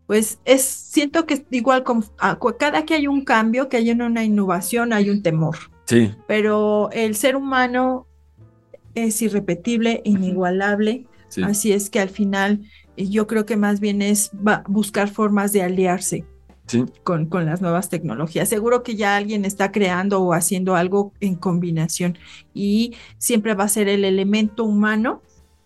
pues 0.07 0.39
es, 0.45 0.63
siento 0.63 1.27
que 1.27 1.45
igual 1.51 1.83
con, 1.83 2.05
cada 2.59 2.85
que 2.85 2.95
hay 2.95 3.07
un 3.07 3.25
cambio, 3.25 3.69
que 3.69 3.77
hay 3.77 3.91
una 3.91 4.25
innovación, 4.25 4.93
hay 4.93 5.11
un 5.11 5.23
temor. 5.23 5.57
Sí. 5.87 6.15
Pero 6.27 6.91
el 6.93 7.17
ser 7.17 7.37
humano 7.37 8.07
es 8.95 9.21
irrepetible, 9.23 10.01
inigualable, 10.05 11.07
así 11.43 11.73
es 11.73 11.91
que 11.91 12.01
al 12.01 12.09
final 12.09 12.63
yo 12.97 13.27
creo 13.27 13.45
que 13.45 13.57
más 13.57 13.81
bien 13.81 14.01
es 14.01 14.31
buscar 14.69 15.09
formas 15.09 15.53
de 15.53 15.63
aliarse. 15.63 16.25
Con, 17.05 17.27
con, 17.27 17.47
las 17.47 17.61
nuevas 17.61 17.91
tecnologías. 17.91 18.49
Seguro 18.49 18.83
que 18.83 18.97
ya 18.97 19.15
alguien 19.15 19.45
está 19.45 19.71
creando 19.71 20.21
o 20.21 20.33
haciendo 20.33 20.75
algo 20.75 21.13
en 21.21 21.37
combinación 21.37 22.19
y 22.55 22.97
siempre 23.19 23.55
va 23.55 23.63
a 23.63 23.69
ser 23.69 23.87
el 23.87 24.05
elemento 24.05 24.65
humano 24.65 25.23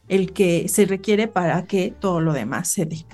el 0.09 0.35
que 0.35 0.69
se 0.69 0.85
requiere 0.85 1.27
para 1.27 1.65
que 1.65 1.95
todo 1.99 2.21
lo 2.21 2.35
demás 2.35 2.69
se 2.69 2.85
dé. 2.85 3.07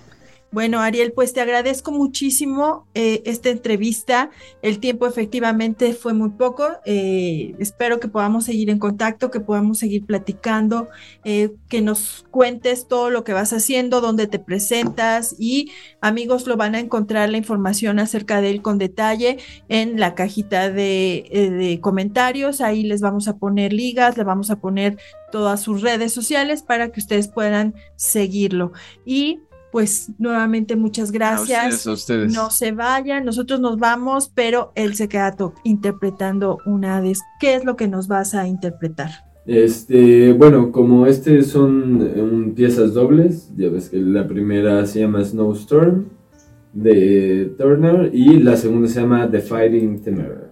Bueno, 0.56 0.80
Ariel, 0.80 1.12
pues 1.12 1.34
te 1.34 1.42
agradezco 1.42 1.92
muchísimo 1.92 2.86
eh, 2.94 3.20
esta 3.26 3.50
entrevista. 3.50 4.30
El 4.62 4.78
tiempo 4.78 5.06
efectivamente 5.06 5.92
fue 5.92 6.14
muy 6.14 6.30
poco. 6.30 6.66
Eh, 6.86 7.54
espero 7.58 8.00
que 8.00 8.08
podamos 8.08 8.46
seguir 8.46 8.70
en 8.70 8.78
contacto, 8.78 9.30
que 9.30 9.40
podamos 9.40 9.78
seguir 9.78 10.06
platicando, 10.06 10.88
eh, 11.24 11.50
que 11.68 11.82
nos 11.82 12.24
cuentes 12.30 12.88
todo 12.88 13.10
lo 13.10 13.22
que 13.22 13.34
vas 13.34 13.52
haciendo, 13.52 14.00
dónde 14.00 14.28
te 14.28 14.38
presentas 14.38 15.36
y 15.38 15.72
amigos 16.00 16.46
lo 16.46 16.56
van 16.56 16.74
a 16.74 16.80
encontrar 16.80 17.28
la 17.28 17.36
información 17.36 17.98
acerca 17.98 18.40
de 18.40 18.48
él 18.48 18.62
con 18.62 18.78
detalle 18.78 19.36
en 19.68 20.00
la 20.00 20.14
cajita 20.14 20.70
de, 20.70 21.28
de 21.60 21.80
comentarios. 21.82 22.62
Ahí 22.62 22.82
les 22.82 23.02
vamos 23.02 23.28
a 23.28 23.36
poner 23.36 23.74
ligas, 23.74 24.16
le 24.16 24.24
vamos 24.24 24.50
a 24.50 24.56
poner 24.56 24.96
todas 25.30 25.60
sus 25.60 25.82
redes 25.82 26.14
sociales 26.14 26.62
para 26.62 26.90
que 26.92 27.00
ustedes 27.00 27.28
puedan 27.28 27.74
seguirlo. 27.96 28.72
Y 29.04 29.40
pues 29.72 30.10
nuevamente 30.18 30.76
muchas 30.76 31.12
gracias. 31.12 31.86
No 32.34 32.50
se 32.50 32.72
vayan, 32.72 33.24
nosotros 33.24 33.60
nos 33.60 33.78
vamos, 33.78 34.30
pero 34.34 34.72
él 34.74 34.94
se 34.94 35.08
queda 35.08 35.36
interpretando 35.64 36.58
una 36.66 37.00
de 37.00 37.14
qué 37.40 37.54
es 37.54 37.64
lo 37.64 37.76
que 37.76 37.88
nos 37.88 38.08
vas 38.08 38.34
a 38.34 38.46
interpretar. 38.46 39.10
Este, 39.46 40.32
bueno, 40.32 40.72
como 40.72 41.06
este 41.06 41.42
son 41.42 42.52
piezas 42.56 42.94
dobles, 42.94 43.50
ya 43.56 43.68
ves 43.68 43.88
que 43.88 43.98
la 43.98 44.26
primera 44.26 44.84
se 44.86 45.00
llama 45.00 45.22
Snowstorm 45.22 46.06
de 46.72 47.54
Turner 47.56 48.10
y 48.12 48.38
la 48.38 48.56
segunda 48.56 48.88
se 48.88 49.00
llama 49.00 49.30
The 49.30 49.40
Fighting 49.40 50.00
Temer. 50.02 50.50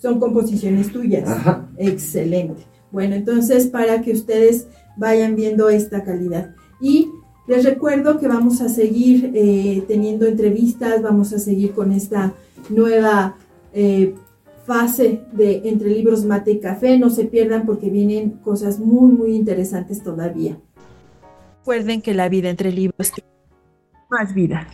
Son 0.00 0.18
composiciones 0.18 0.92
tuyas. 0.92 1.28
Ajá. 1.28 1.68
Excelente. 1.76 2.62
Bueno, 2.90 3.14
entonces 3.14 3.66
para 3.66 4.00
que 4.02 4.12
ustedes 4.12 4.68
vayan 4.96 5.36
viendo 5.36 5.68
esta 5.68 6.02
calidad. 6.04 6.54
Y 6.80 7.08
les 7.46 7.64
recuerdo 7.64 8.18
que 8.18 8.28
vamos 8.28 8.60
a 8.60 8.68
seguir 8.68 9.32
eh, 9.34 9.84
teniendo 9.86 10.26
entrevistas, 10.26 11.02
vamos 11.02 11.32
a 11.32 11.38
seguir 11.38 11.72
con 11.72 11.92
esta 11.92 12.32
nueva 12.70 13.36
eh, 13.72 14.14
fase 14.66 15.20
de 15.32 15.62
Entre 15.68 15.90
Libros, 15.90 16.24
Mate 16.24 16.52
y 16.52 16.60
Café. 16.60 16.98
No 16.98 17.10
se 17.10 17.24
pierdan 17.24 17.66
porque 17.66 17.90
vienen 17.90 18.30
cosas 18.30 18.78
muy, 18.78 19.12
muy 19.12 19.34
interesantes 19.34 20.02
todavía. 20.02 20.58
Recuerden 21.58 22.02
que 22.02 22.14
la 22.14 22.28
vida 22.28 22.48
entre 22.48 22.72
libros 22.72 23.12
más 24.10 24.34
vida. 24.34 24.66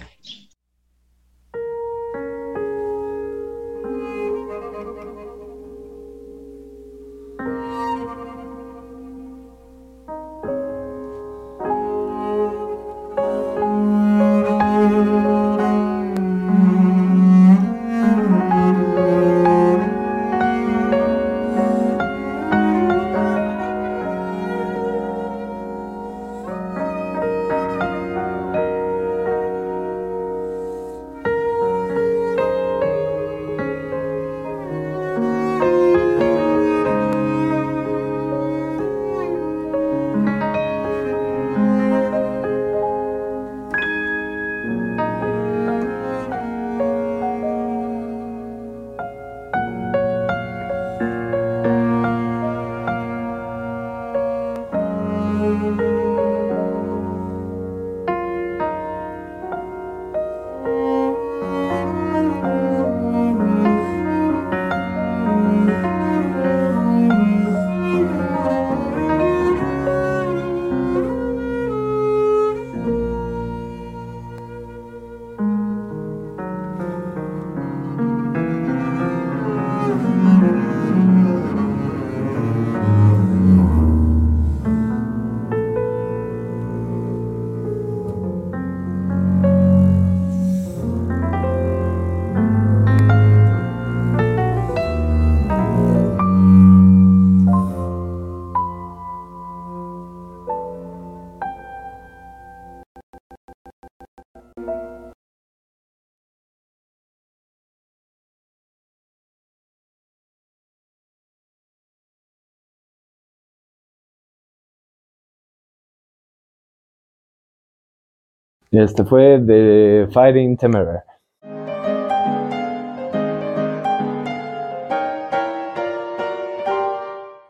Este 118.73 119.05
fue 119.05 119.41
de 119.41 120.09
Fighting 120.13 120.57
Temerer. 120.57 121.03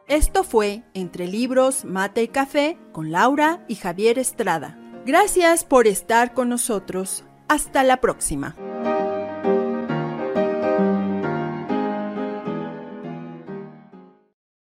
Esto 0.09 0.45
fue 0.45 0.83
Entre 0.95 1.27
Libros, 1.27 1.85
Mate 1.85 2.23
y 2.23 2.29
Café 2.29 2.79
con 2.93 3.13
Laura 3.13 3.65
y 3.69 3.75
Javier 3.75 4.19
Estrada. 4.19 4.79
Gracias 5.05 5.65
por 5.65 5.87
estar 5.87 6.33
con 6.33 6.49
nosotros. 6.49 7.27
Hasta 7.49 7.85
la 7.85 7.99
próxima. 7.99 8.57